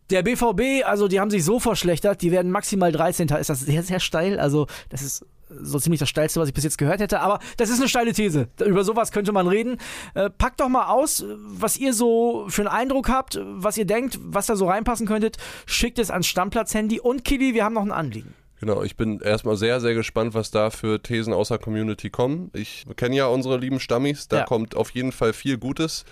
der 0.10 0.15
BVB, 0.24 0.86
also 0.86 1.08
die 1.08 1.20
haben 1.20 1.30
sich 1.32 1.44
so 1.44 1.60
verschlechtert, 1.60 2.22
die 2.22 2.32
werden 2.32 2.52
maximal 2.52 2.92
13. 2.92 3.28
Ist 3.30 3.50
das 3.50 3.60
sehr, 3.62 3.84
sehr 3.84 4.00
steil? 4.00 4.40
Also 4.40 4.68
das 4.90 5.02
ist 5.02 5.26
so 5.48 5.80
ziemlich 5.80 6.00
das 6.00 6.10
Steilste, 6.10 6.40
was 6.40 6.48
ich 6.48 6.54
bis 6.54 6.64
jetzt 6.64 6.78
gehört 6.78 7.00
hätte. 7.00 7.20
Aber 7.22 7.40
das 7.58 7.70
ist 7.70 7.80
eine 7.80 7.88
steile 7.88 8.14
These. 8.14 8.48
Über 8.66 8.84
sowas 8.84 9.12
könnte 9.12 9.32
man 9.32 9.48
reden. 9.48 9.78
Äh, 10.16 10.30
packt 10.32 10.60
doch 10.60 10.70
mal 10.70 10.88
aus, 10.88 11.24
was 11.38 11.78
ihr 11.78 11.94
so 11.94 12.46
für 12.50 12.62
einen 12.64 12.68
Eindruck 12.70 13.10
habt, 13.10 13.40
was 13.44 13.78
ihr 13.78 13.86
denkt, 13.86 14.18
was 14.22 14.48
da 14.48 14.56
so 14.56 14.68
reinpassen 14.68 15.06
könntet. 15.08 15.38
Schickt 15.66 16.00
es 16.00 16.10
ans 16.12 16.28
Stammplatz-Handy. 16.28 17.00
Und 17.00 17.24
Kili, 17.24 17.54
wir 17.54 17.64
haben 17.64 17.74
noch 17.74 17.84
ein 17.84 17.92
Anliegen. 17.92 18.34
Genau, 18.60 18.82
ich 18.84 18.96
bin 18.98 19.20
erstmal 19.20 19.58
sehr, 19.58 19.80
sehr 19.82 19.94
gespannt, 19.94 20.34
was 20.34 20.50
da 20.50 20.72
für 20.72 21.02
Thesen 21.02 21.34
außer 21.34 21.58
Community 21.60 22.10
kommen. 22.10 22.50
Ich 22.54 22.86
kenne 22.96 23.16
ja 23.16 23.28
unsere 23.28 23.58
lieben 23.58 23.80
Stammis, 23.80 24.28
da 24.28 24.38
Ja. 24.38 24.44
kommt 24.46 24.76
auf 24.76 24.90
jeden 24.92 25.12
Fall 25.12 25.34
viel 25.34 25.58
Gutes. 25.58 26.06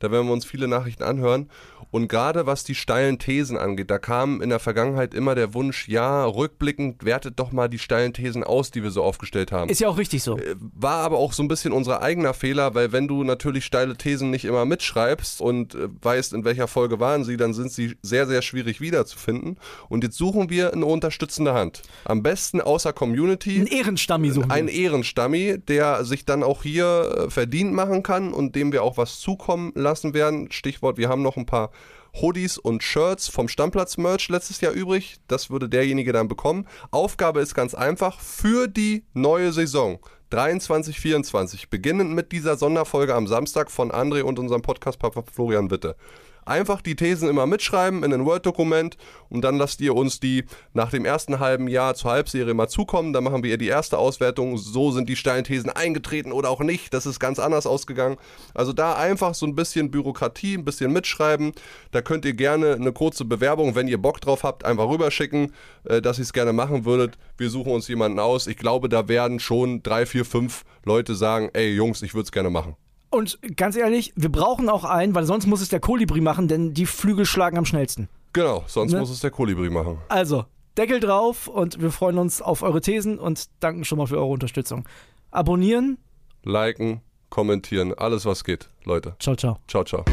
Da 0.00 0.10
werden 0.10 0.26
wir 0.26 0.32
uns 0.32 0.46
viele 0.46 0.66
Nachrichten 0.66 1.02
anhören. 1.02 1.50
Und 1.90 2.08
gerade 2.08 2.46
was 2.46 2.64
die 2.64 2.74
steilen 2.74 3.18
Thesen 3.18 3.56
angeht, 3.58 3.90
da 3.90 3.98
kam 3.98 4.40
in 4.40 4.50
der 4.50 4.60
Vergangenheit 4.60 5.14
immer 5.14 5.34
der 5.34 5.54
Wunsch, 5.54 5.88
ja, 5.88 6.24
rückblickend 6.24 7.04
wertet 7.04 7.38
doch 7.38 7.52
mal 7.52 7.68
die 7.68 7.78
steilen 7.78 8.12
Thesen 8.12 8.44
aus, 8.44 8.70
die 8.70 8.82
wir 8.82 8.90
so 8.90 9.02
aufgestellt 9.02 9.50
haben. 9.52 9.70
Ist 9.70 9.80
ja 9.80 9.88
auch 9.88 9.98
richtig 9.98 10.22
so. 10.22 10.38
War 10.56 11.04
aber 11.04 11.18
auch 11.18 11.32
so 11.32 11.42
ein 11.42 11.48
bisschen 11.48 11.72
unser 11.72 12.02
eigener 12.02 12.34
Fehler, 12.34 12.74
weil 12.74 12.92
wenn 12.92 13.08
du 13.08 13.24
natürlich 13.24 13.64
steile 13.64 13.96
Thesen 13.96 14.30
nicht 14.30 14.44
immer 14.44 14.64
mitschreibst 14.64 15.40
und 15.40 15.74
äh, 15.74 15.88
weißt, 16.00 16.32
in 16.32 16.44
welcher 16.44 16.68
Folge 16.68 17.00
waren 17.00 17.24
sie, 17.24 17.36
dann 17.36 17.54
sind 17.54 17.72
sie 17.72 17.96
sehr, 18.02 18.26
sehr 18.26 18.42
schwierig 18.42 18.80
wiederzufinden. 18.80 19.58
Und 19.88 20.04
jetzt 20.04 20.16
suchen 20.16 20.50
wir 20.50 20.72
eine 20.72 20.86
unterstützende 20.86 21.54
Hand. 21.54 21.82
Am 22.04 22.22
besten 22.22 22.60
außer 22.60 22.92
Community. 22.92 23.60
Ein 23.60 23.66
Ehrenstammi 23.66 24.30
suchen 24.30 24.50
Ein. 24.50 24.68
Ehrenstammi, 24.68 25.58
der 25.58 26.04
sich 26.04 26.24
dann 26.24 26.42
auch 26.42 26.62
hier 26.62 27.26
äh, 27.26 27.30
verdient 27.30 27.72
machen 27.72 28.02
kann 28.02 28.32
und 28.32 28.54
dem 28.54 28.72
wir 28.72 28.84
auch 28.84 28.96
was 28.96 29.18
zukommen 29.18 29.72
lassen 29.74 30.14
werden. 30.14 30.52
Stichwort, 30.52 30.96
wir 30.96 31.08
haben 31.08 31.22
noch 31.22 31.36
ein 31.36 31.46
paar 31.46 31.70
Hoodies 32.14 32.58
und 32.58 32.82
Shirts 32.82 33.28
vom 33.28 33.48
Stammplatz-Merch 33.48 34.28
letztes 34.28 34.60
Jahr 34.60 34.72
übrig. 34.72 35.16
Das 35.28 35.50
würde 35.50 35.68
derjenige 35.68 36.12
dann 36.12 36.28
bekommen. 36.28 36.66
Aufgabe 36.90 37.40
ist 37.40 37.54
ganz 37.54 37.74
einfach 37.74 38.20
für 38.20 38.68
die 38.68 39.04
neue 39.14 39.52
Saison. 39.52 39.98
23, 40.30 41.00
24, 41.00 41.70
beginnend 41.70 42.12
mit 42.12 42.30
dieser 42.30 42.56
Sonderfolge 42.56 43.14
am 43.14 43.26
Samstag 43.26 43.70
von 43.70 43.90
André 43.90 44.22
und 44.22 44.38
unserem 44.38 44.62
Podcast-Papa 44.62 45.24
Florian 45.32 45.70
Witte. 45.70 45.96
Einfach 46.44 46.82
die 46.82 46.96
Thesen 46.96 47.28
immer 47.28 47.46
mitschreiben 47.46 48.02
in 48.02 48.12
ein 48.12 48.24
Word-Dokument 48.24 48.96
und 49.28 49.42
dann 49.42 49.56
lasst 49.56 49.80
ihr 49.80 49.94
uns 49.94 50.20
die 50.20 50.44
nach 50.72 50.90
dem 50.90 51.04
ersten 51.04 51.38
halben 51.38 51.68
Jahr 51.68 51.94
zur 51.94 52.10
Halbserie 52.10 52.54
mal 52.54 52.68
zukommen. 52.68 53.12
Dann 53.12 53.24
machen 53.24 53.42
wir 53.42 53.56
die 53.58 53.68
erste 53.68 53.98
Auswertung. 53.98 54.58
So 54.58 54.90
sind 54.90 55.08
die 55.08 55.16
steilen 55.16 55.44
Thesen 55.44 55.70
eingetreten 55.70 56.32
oder 56.32 56.50
auch 56.50 56.60
nicht. 56.60 56.92
Das 56.94 57.06
ist 57.06 57.20
ganz 57.20 57.38
anders 57.38 57.66
ausgegangen. 57.66 58.16
Also 58.54 58.72
da 58.72 58.94
einfach 58.96 59.34
so 59.34 59.46
ein 59.46 59.54
bisschen 59.54 59.90
Bürokratie, 59.90 60.56
ein 60.56 60.64
bisschen 60.64 60.92
mitschreiben. 60.92 61.52
Da 61.92 62.02
könnt 62.02 62.24
ihr 62.24 62.34
gerne 62.34 62.74
eine 62.74 62.92
kurze 62.92 63.24
Bewerbung, 63.24 63.74
wenn 63.74 63.88
ihr 63.88 63.98
Bock 63.98 64.20
drauf 64.20 64.42
habt, 64.42 64.64
einfach 64.64 64.88
rüberschicken, 64.88 65.52
äh, 65.84 66.02
dass 66.02 66.18
ihr 66.18 66.22
es 66.22 66.32
gerne 66.32 66.52
machen 66.52 66.84
würdet. 66.84 67.18
Wir 67.36 67.50
suchen 67.50 67.72
uns 67.72 67.88
jemanden 67.88 68.18
aus. 68.18 68.46
Ich 68.46 68.56
glaube, 68.56 68.88
da 68.88 69.08
werden 69.08 69.40
schon 69.40 69.82
drei, 69.82 70.06
vier, 70.06 70.24
fünf 70.24 70.64
Leute 70.84 71.14
sagen, 71.14 71.50
ey 71.52 71.72
Jungs, 71.74 72.02
ich 72.02 72.14
würde 72.14 72.24
es 72.24 72.32
gerne 72.32 72.50
machen. 72.50 72.76
Und 73.10 73.38
ganz 73.56 73.76
ehrlich, 73.76 74.12
wir 74.16 74.30
brauchen 74.30 74.68
auch 74.68 74.84
einen, 74.84 75.14
weil 75.14 75.24
sonst 75.24 75.46
muss 75.46 75.60
es 75.60 75.68
der 75.68 75.80
Kolibri 75.80 76.20
machen, 76.20 76.46
denn 76.48 76.74
die 76.74 76.86
Flügel 76.86 77.26
schlagen 77.26 77.58
am 77.58 77.64
schnellsten. 77.64 78.08
Genau, 78.32 78.62
sonst 78.68 78.92
Ne? 78.92 79.00
muss 79.00 79.10
es 79.10 79.20
der 79.20 79.32
Kolibri 79.32 79.68
machen. 79.68 79.98
Also, 80.08 80.44
Deckel 80.78 81.00
drauf 81.00 81.48
und 81.48 81.80
wir 81.82 81.90
freuen 81.90 82.18
uns 82.18 82.40
auf 82.40 82.62
eure 82.62 82.80
Thesen 82.80 83.18
und 83.18 83.46
danken 83.58 83.84
schon 83.84 83.98
mal 83.98 84.06
für 84.06 84.16
eure 84.18 84.28
Unterstützung. 84.30 84.86
Abonnieren. 85.32 85.98
liken, 86.44 87.00
kommentieren, 87.28 87.92
alles 87.94 88.24
was 88.26 88.44
geht, 88.44 88.70
Leute. 88.84 89.16
Ciao, 89.18 89.34
ciao. 89.34 89.58
Ciao, 89.66 89.82
ciao. 89.84 90.04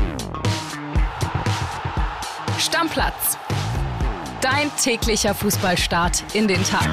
Stammplatz. 2.58 3.38
Dein 4.42 4.72
täglicher 4.82 5.34
Fußballstart 5.36 6.24
in 6.34 6.48
den 6.48 6.64
Tag. 6.64 6.90